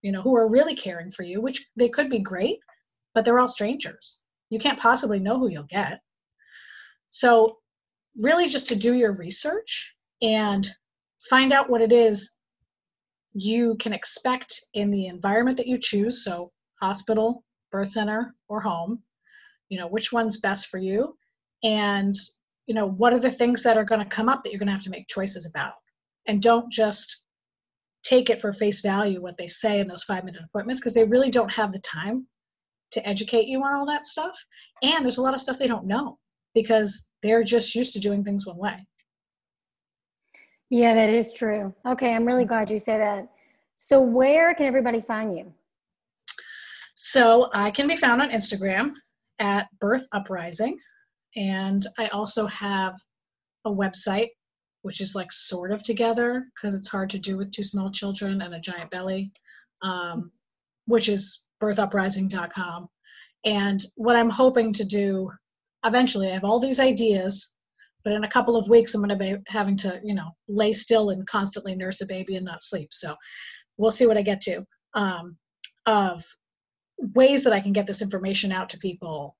you 0.02 0.12
know 0.12 0.22
who 0.22 0.36
are 0.36 0.52
really 0.52 0.76
caring 0.76 1.10
for 1.10 1.24
you 1.24 1.42
which 1.42 1.68
they 1.76 1.90
could 1.90 2.10
be 2.10 2.20
great 2.20 2.60
but 3.14 3.26
they're 3.26 3.40
all 3.40 3.48
strangers. 3.48 4.24
You 4.50 4.60
can't 4.60 4.80
possibly 4.80 5.20
know 5.20 5.40
who 5.40 5.48
you'll 5.48 5.64
get. 5.64 6.02
So 7.08 7.58
really 8.18 8.48
just 8.48 8.68
to 8.70 8.76
do 8.76 8.94
your 8.94 9.14
research 9.14 9.96
and 10.22 10.68
find 11.30 11.52
out 11.54 11.70
what 11.70 11.82
it 11.82 11.92
is 11.92 12.38
you 13.36 13.76
can 13.76 13.94
expect 13.94 14.62
in 14.74 14.90
the 14.90 15.06
environment 15.06 15.58
that 15.58 15.68
you 15.68 15.78
choose 15.78 16.24
so 16.24 16.52
hospital 16.82 17.44
birth 17.72 17.92
center 17.92 18.34
or 18.48 18.62
home 18.62 19.04
you 19.70 19.78
know 19.78 19.88
which 19.88 20.12
one's 20.12 20.40
best 20.40 20.68
for 20.68 20.78
you? 20.78 21.16
And 21.64 22.16
you 22.68 22.76
know 22.76 22.88
what 22.88 23.14
are 23.14 23.20
the 23.20 23.30
things 23.30 23.64
that 23.64 23.78
are 23.78 23.84
going 23.84 24.02
to 24.02 24.06
come 24.06 24.30
up 24.30 24.44
that 24.44 24.52
you're 24.52 24.60
going 24.60 24.68
to 24.68 24.74
have 24.74 24.84
to 24.84 24.90
make 24.90 25.08
choices 25.08 25.50
about? 25.50 25.74
And 26.28 26.42
don't 26.42 26.72
just 26.72 27.26
take 28.04 28.30
it 28.30 28.40
for 28.40 28.54
face 28.54 28.82
value 28.82 29.22
what 29.22 29.38
they 29.38 29.48
say 29.48 29.80
in 29.80 29.88
those 29.88 30.04
five 30.04 30.24
minute 30.24 30.42
appointments 30.44 30.80
because 30.80 30.94
they 30.94 31.06
really 31.06 31.32
don't 31.32 31.54
have 31.54 31.72
the 31.72 31.80
time 31.80 32.28
to 32.92 33.08
educate 33.08 33.48
you 33.48 33.62
on 33.64 33.74
all 33.74 33.86
that 33.88 34.06
stuff. 34.06 34.38
And 34.84 35.04
there's 35.04 35.18
a 35.18 35.22
lot 35.22 35.34
of 35.34 35.40
stuff 35.40 35.58
they 35.58 35.68
don't 35.68 35.88
know 35.88 36.20
because 36.54 37.10
they're 37.24 37.44
just 37.44 37.76
used 37.76 37.94
to 37.94 38.00
doing 38.00 38.24
things 38.24 38.46
one 38.46 38.58
way 38.58 38.88
yeah 40.80 40.94
that 40.94 41.10
is 41.10 41.32
true. 41.32 41.74
Okay 41.86 42.14
i'm 42.14 42.26
really 42.26 42.46
glad 42.46 42.70
you 42.70 42.80
said 42.80 43.00
that. 43.00 43.30
So 43.76 44.02
where 44.02 44.54
can 44.56 44.66
everybody 44.66 45.02
find 45.02 45.38
you? 45.38 45.54
So 46.96 47.50
i 47.54 47.72
can 47.72 47.88
be 47.88 47.96
found 47.96 48.22
on 48.22 48.30
instagram 48.32 48.94
at 49.40 49.68
birth 49.80 50.08
uprising 50.14 50.78
and 51.36 51.86
I 52.00 52.08
also 52.08 52.48
have 52.48 52.96
a 53.66 53.72
website, 53.72 54.30
which 54.84 55.02
is 55.02 55.16
like 55.16 55.32
sort 55.32 55.72
of 55.72 55.84
together 55.84 56.46
because 56.56 56.76
it's 56.76 56.90
hard 56.90 57.10
to 57.12 57.20
do 57.20 57.38
with 57.38 57.52
two 57.52 57.64
small 57.64 57.92
children 57.92 58.42
and 58.42 58.54
a 58.54 58.60
giant 58.60 58.92
belly, 58.92 59.32
um, 59.82 60.32
which 60.86 61.10
is 61.10 61.48
birthuprising.com. 61.62 62.88
And 63.44 63.82
what 63.96 64.16
I'm 64.16 64.30
hoping 64.30 64.72
to 64.74 64.86
do 64.86 65.30
eventually, 65.86 66.30
I 66.30 66.34
have 66.34 66.44
all 66.44 66.60
these 66.60 66.80
ideas, 66.80 67.55
but 68.06 68.14
in 68.14 68.24
a 68.24 68.30
couple 68.30 68.56
of 68.56 68.70
weeks, 68.70 68.94
I'm 68.94 69.02
going 69.02 69.10
to 69.10 69.16
be 69.16 69.36
having 69.48 69.76
to, 69.78 70.00
you 70.04 70.14
know, 70.14 70.30
lay 70.48 70.74
still 70.74 71.10
and 71.10 71.28
constantly 71.28 71.76
nurse 71.76 72.02
a 72.02 72.06
baby 72.06 72.36
and 72.36 72.46
not 72.46 72.62
sleep. 72.62 72.94
So 72.94 73.16
we'll 73.78 73.92
see 73.92 74.06
what 74.06 74.18
I 74.18 74.22
get 74.22 74.40
to 74.42 74.64
um, 74.94 75.38
of 75.88 76.24
ways 77.00 77.44
that 77.44 77.54
I 77.54 77.60
can 77.60 77.74
get 77.74 77.88
this 77.88 78.04
information 78.04 78.52
out 78.52 78.70
to 78.70 78.78
people 78.78 79.36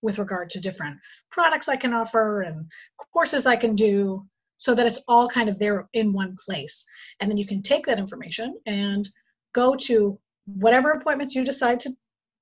with 0.00 0.20
regard 0.20 0.48
to 0.50 0.60
different 0.60 0.96
products 1.32 1.68
I 1.68 1.74
can 1.74 1.92
offer 1.92 2.42
and 2.42 2.70
courses 3.12 3.46
I 3.46 3.56
can 3.56 3.74
do 3.74 4.24
so 4.56 4.74
that 4.76 4.86
it's 4.86 5.02
all 5.08 5.28
kind 5.28 5.48
of 5.48 5.58
there 5.58 5.88
in 5.92 6.12
one 6.12 6.36
place. 6.46 6.86
And 7.20 7.28
then 7.28 7.36
you 7.36 7.46
can 7.46 7.62
take 7.62 7.84
that 7.86 7.98
information 7.98 8.56
and 8.64 9.08
go 9.52 9.74
to 9.82 10.18
whatever 10.46 10.92
appointments 10.92 11.34
you 11.34 11.44
decide 11.44 11.80
to 11.80 11.90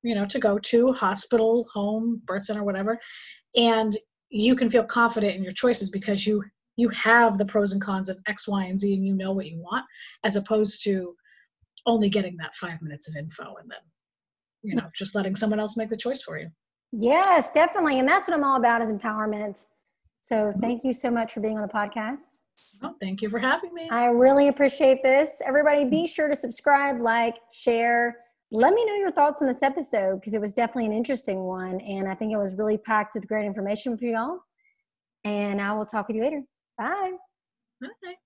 you 0.02 0.14
know, 0.14 0.24
to 0.26 0.38
go 0.38 0.58
to 0.58 0.92
hospital, 0.92 1.66
home, 1.72 2.22
birth 2.24 2.44
center, 2.44 2.62
whatever, 2.62 3.00
and 3.56 3.92
you 4.36 4.54
can 4.54 4.70
feel 4.70 4.84
confident 4.84 5.34
in 5.34 5.42
your 5.42 5.52
choices 5.52 5.90
because 5.90 6.26
you 6.26 6.42
you 6.76 6.88
have 6.90 7.38
the 7.38 7.46
pros 7.46 7.72
and 7.72 7.80
cons 7.80 8.08
of 8.08 8.20
X, 8.28 8.46
Y, 8.46 8.64
and 8.64 8.78
Z, 8.78 8.94
and 8.94 9.06
you 9.06 9.14
know 9.14 9.32
what 9.32 9.46
you 9.46 9.58
want, 9.58 9.86
as 10.24 10.36
opposed 10.36 10.84
to 10.84 11.14
only 11.86 12.10
getting 12.10 12.36
that 12.36 12.54
five 12.54 12.82
minutes 12.82 13.08
of 13.08 13.16
info 13.16 13.54
and 13.60 13.70
then, 13.70 13.78
you 14.62 14.74
know, 14.74 14.90
just 14.94 15.14
letting 15.14 15.34
someone 15.34 15.58
else 15.58 15.76
make 15.76 15.88
the 15.88 15.96
choice 15.96 16.22
for 16.22 16.38
you. 16.38 16.48
Yes, 16.92 17.50
definitely. 17.50 17.98
And 17.98 18.08
that's 18.08 18.28
what 18.28 18.36
I'm 18.36 18.44
all 18.44 18.56
about 18.56 18.82
is 18.82 18.90
empowerment. 18.90 19.64
So 20.20 20.36
mm-hmm. 20.36 20.60
thank 20.60 20.84
you 20.84 20.92
so 20.92 21.10
much 21.10 21.32
for 21.32 21.40
being 21.40 21.56
on 21.56 21.62
the 21.62 21.72
podcast. 21.72 22.38
Oh, 22.82 22.94
thank 23.00 23.22
you 23.22 23.28
for 23.28 23.38
having 23.38 23.72
me. 23.72 23.88
I 23.90 24.06
really 24.06 24.48
appreciate 24.48 25.02
this. 25.02 25.30
Everybody, 25.46 25.84
be 25.84 26.06
sure 26.06 26.28
to 26.28 26.36
subscribe, 26.36 27.00
like, 27.00 27.36
share. 27.52 28.16
Let 28.52 28.74
me 28.74 28.84
know 28.84 28.94
your 28.94 29.10
thoughts 29.10 29.42
on 29.42 29.48
this 29.48 29.62
episode 29.62 30.20
because 30.20 30.34
it 30.34 30.40
was 30.40 30.52
definitely 30.52 30.86
an 30.86 30.92
interesting 30.92 31.40
one. 31.40 31.80
And 31.80 32.08
I 32.08 32.14
think 32.14 32.32
it 32.32 32.38
was 32.38 32.54
really 32.54 32.78
packed 32.78 33.14
with 33.14 33.26
great 33.26 33.44
information 33.44 33.98
for 33.98 34.04
y'all. 34.04 34.38
And 35.24 35.60
I 35.60 35.72
will 35.72 35.86
talk 35.86 36.06
with 36.08 36.16
you 36.16 36.22
later. 36.22 36.42
Bye. 36.78 37.12
Bye. 37.80 38.16